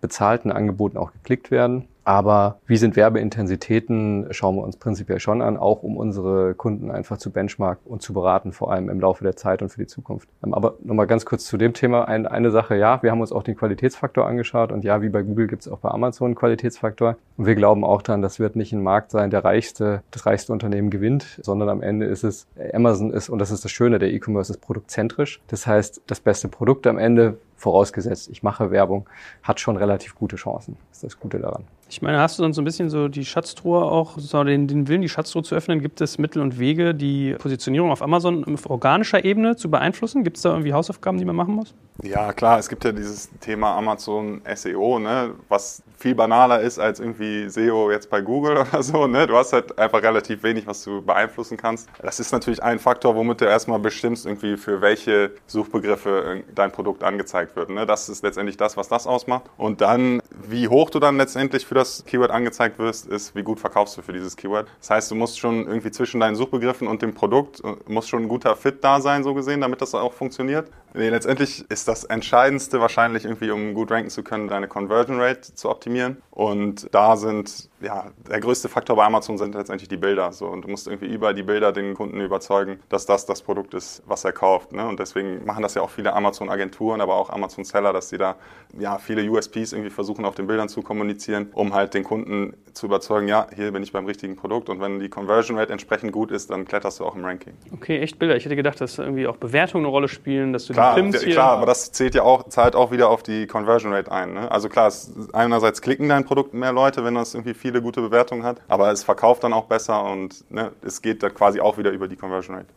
[0.00, 1.84] bezahlten Angeboten auch geklickt werden.
[2.08, 7.18] Aber wie sind Werbeintensitäten, schauen wir uns prinzipiell schon an, auch um unsere Kunden einfach
[7.18, 10.26] zu benchmarken und zu beraten, vor allem im Laufe der Zeit und für die Zukunft.
[10.42, 12.08] Ähm, aber nochmal ganz kurz zu dem Thema.
[12.08, 15.48] eine Sache, ja, wir haben uns auch den Qualitätsfaktor angeschaut und ja, wie bei Google
[15.48, 17.18] gibt es auch bei Amazon einen Qualitätsfaktor.
[17.36, 20.54] Und wir glauben auch daran, das wird nicht ein Markt sein, der reichste, das reichste
[20.54, 24.10] Unternehmen gewinnt, sondern am Ende ist es, Amazon ist, und das ist das Schöne, der
[24.10, 25.42] E-Commerce ist produktzentrisch.
[25.48, 29.06] Das heißt, das beste Produkt am Ende vorausgesetzt, ich mache Werbung,
[29.42, 30.78] hat schon relativ gute Chancen.
[30.88, 31.64] Das ist das Gute daran.
[31.90, 34.88] Ich meine, hast du dann so ein bisschen so die Schatztruhe auch, so den, den
[34.88, 35.80] Willen, die Schatztruhe zu öffnen?
[35.80, 40.22] Gibt es Mittel und Wege, die Positionierung auf Amazon auf organischer Ebene zu beeinflussen?
[40.22, 41.74] Gibt es da irgendwie Hausaufgaben, die man machen muss?
[42.02, 47.00] Ja, klar, es gibt ja dieses Thema Amazon SEO, ne, was viel banaler ist als
[47.00, 49.06] irgendwie SEO jetzt bei Google oder so.
[49.06, 49.26] Ne?
[49.26, 51.88] Du hast halt einfach relativ wenig, was du beeinflussen kannst.
[52.00, 57.02] Das ist natürlich ein Faktor, womit du erstmal bestimmst, irgendwie für welche Suchbegriffe dein Produkt
[57.02, 57.70] angezeigt wird.
[57.70, 57.84] Ne?
[57.84, 59.44] Das ist letztendlich das, was das ausmacht.
[59.56, 63.60] Und dann, wie hoch du dann letztendlich für das Keyword angezeigt wirst, ist, wie gut
[63.60, 64.68] verkaufst du für dieses Keyword.
[64.80, 68.22] Das heißt, du musst schon irgendwie zwischen deinen Suchbegriffen und dem Produkt, äh, muss schon
[68.22, 70.70] ein guter Fit da sein, so gesehen, damit das auch funktioniert.
[70.94, 75.54] Nee, letztendlich ist das Entscheidendste wahrscheinlich irgendwie, um gut ranken zu können, deine Conversion Rate
[75.54, 76.22] zu optimieren.
[76.30, 80.32] Und da sind, ja, der größte Faktor bei Amazon sind letztendlich die Bilder.
[80.32, 80.46] So.
[80.46, 84.02] Und du musst irgendwie über die Bilder den Kunden überzeugen, dass das das Produkt ist,
[84.06, 84.72] was er kauft.
[84.72, 84.86] Ne?
[84.86, 88.36] Und deswegen machen das ja auch viele Amazon-Agenturen, aber auch Amazon-Seller, dass sie da
[88.78, 92.86] ja, viele USPs irgendwie versuchen, auf den Bildern zu kommunizieren, um halt den Kunden zu
[92.86, 94.68] überzeugen, ja, hier bin ich beim richtigen Produkt.
[94.68, 97.54] Und wenn die Conversion Rate entsprechend gut ist, dann kletterst du auch im Ranking.
[97.72, 98.36] Okay, echt Bilder.
[98.36, 101.32] Ich hätte gedacht, dass irgendwie auch Bewertungen eine Rolle spielen, dass du Klar, Pims hier.
[101.32, 104.34] klar, aber das zählt ja auch, zahlt auch wieder auf die Conversion Rate ein.
[104.34, 104.50] Ne?
[104.50, 104.92] Also klar,
[105.32, 109.04] einerseits klicken dein Produkt mehr Leute, wenn das irgendwie viele gute Bewertungen hat, aber es
[109.04, 112.56] verkauft dann auch besser und ne, es geht da quasi auch wieder über die Conversion
[112.56, 112.68] Rate.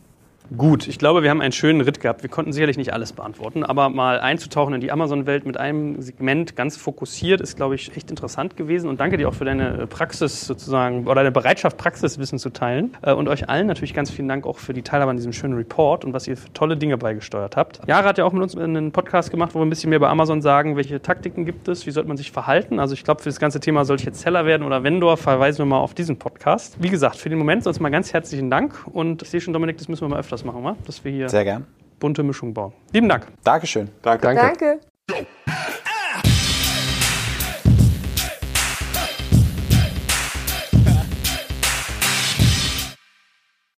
[0.58, 2.24] Gut, ich glaube, wir haben einen schönen Ritt gehabt.
[2.24, 6.58] Wir konnten sicherlich nicht alles beantworten, aber mal einzutauchen in die Amazon-Welt mit einem Segment
[6.58, 8.89] ganz fokussiert ist, glaube ich, echt interessant gewesen.
[8.89, 12.97] Und danke dir auch für deine Praxis sozusagen oder deine Bereitschaft, Praxiswissen zu teilen.
[13.02, 15.54] Äh, Und euch allen natürlich ganz vielen Dank auch für die Teilhabe an diesem schönen
[15.54, 17.80] Report und was ihr für tolle Dinge beigesteuert habt.
[17.88, 20.10] Jara hat ja auch mit uns einen Podcast gemacht, wo wir ein bisschen mehr über
[20.10, 22.82] Amazon sagen, welche Taktiken gibt es, wie sollte man sich verhalten.
[22.82, 25.60] Also ich glaube, für das ganze Thema, soll ich jetzt Seller werden oder Vendor, verweisen
[25.60, 26.76] wir mal auf diesen Podcast.
[26.84, 28.86] Wie gesagt, für den Moment sonst mal ganz herzlichen Dank.
[28.91, 30.76] Und ich sehe schon, Dominik, das müssen wir mal öfters machen, wa?
[30.86, 31.66] dass wir hier Sehr gern.
[32.00, 32.74] bunte Mischung bauen.
[32.94, 33.28] Lieben Dank.
[33.44, 33.89] Dankeschön.
[34.02, 34.34] Danke.
[34.34, 34.80] Danke.
[35.08, 35.82] Danke.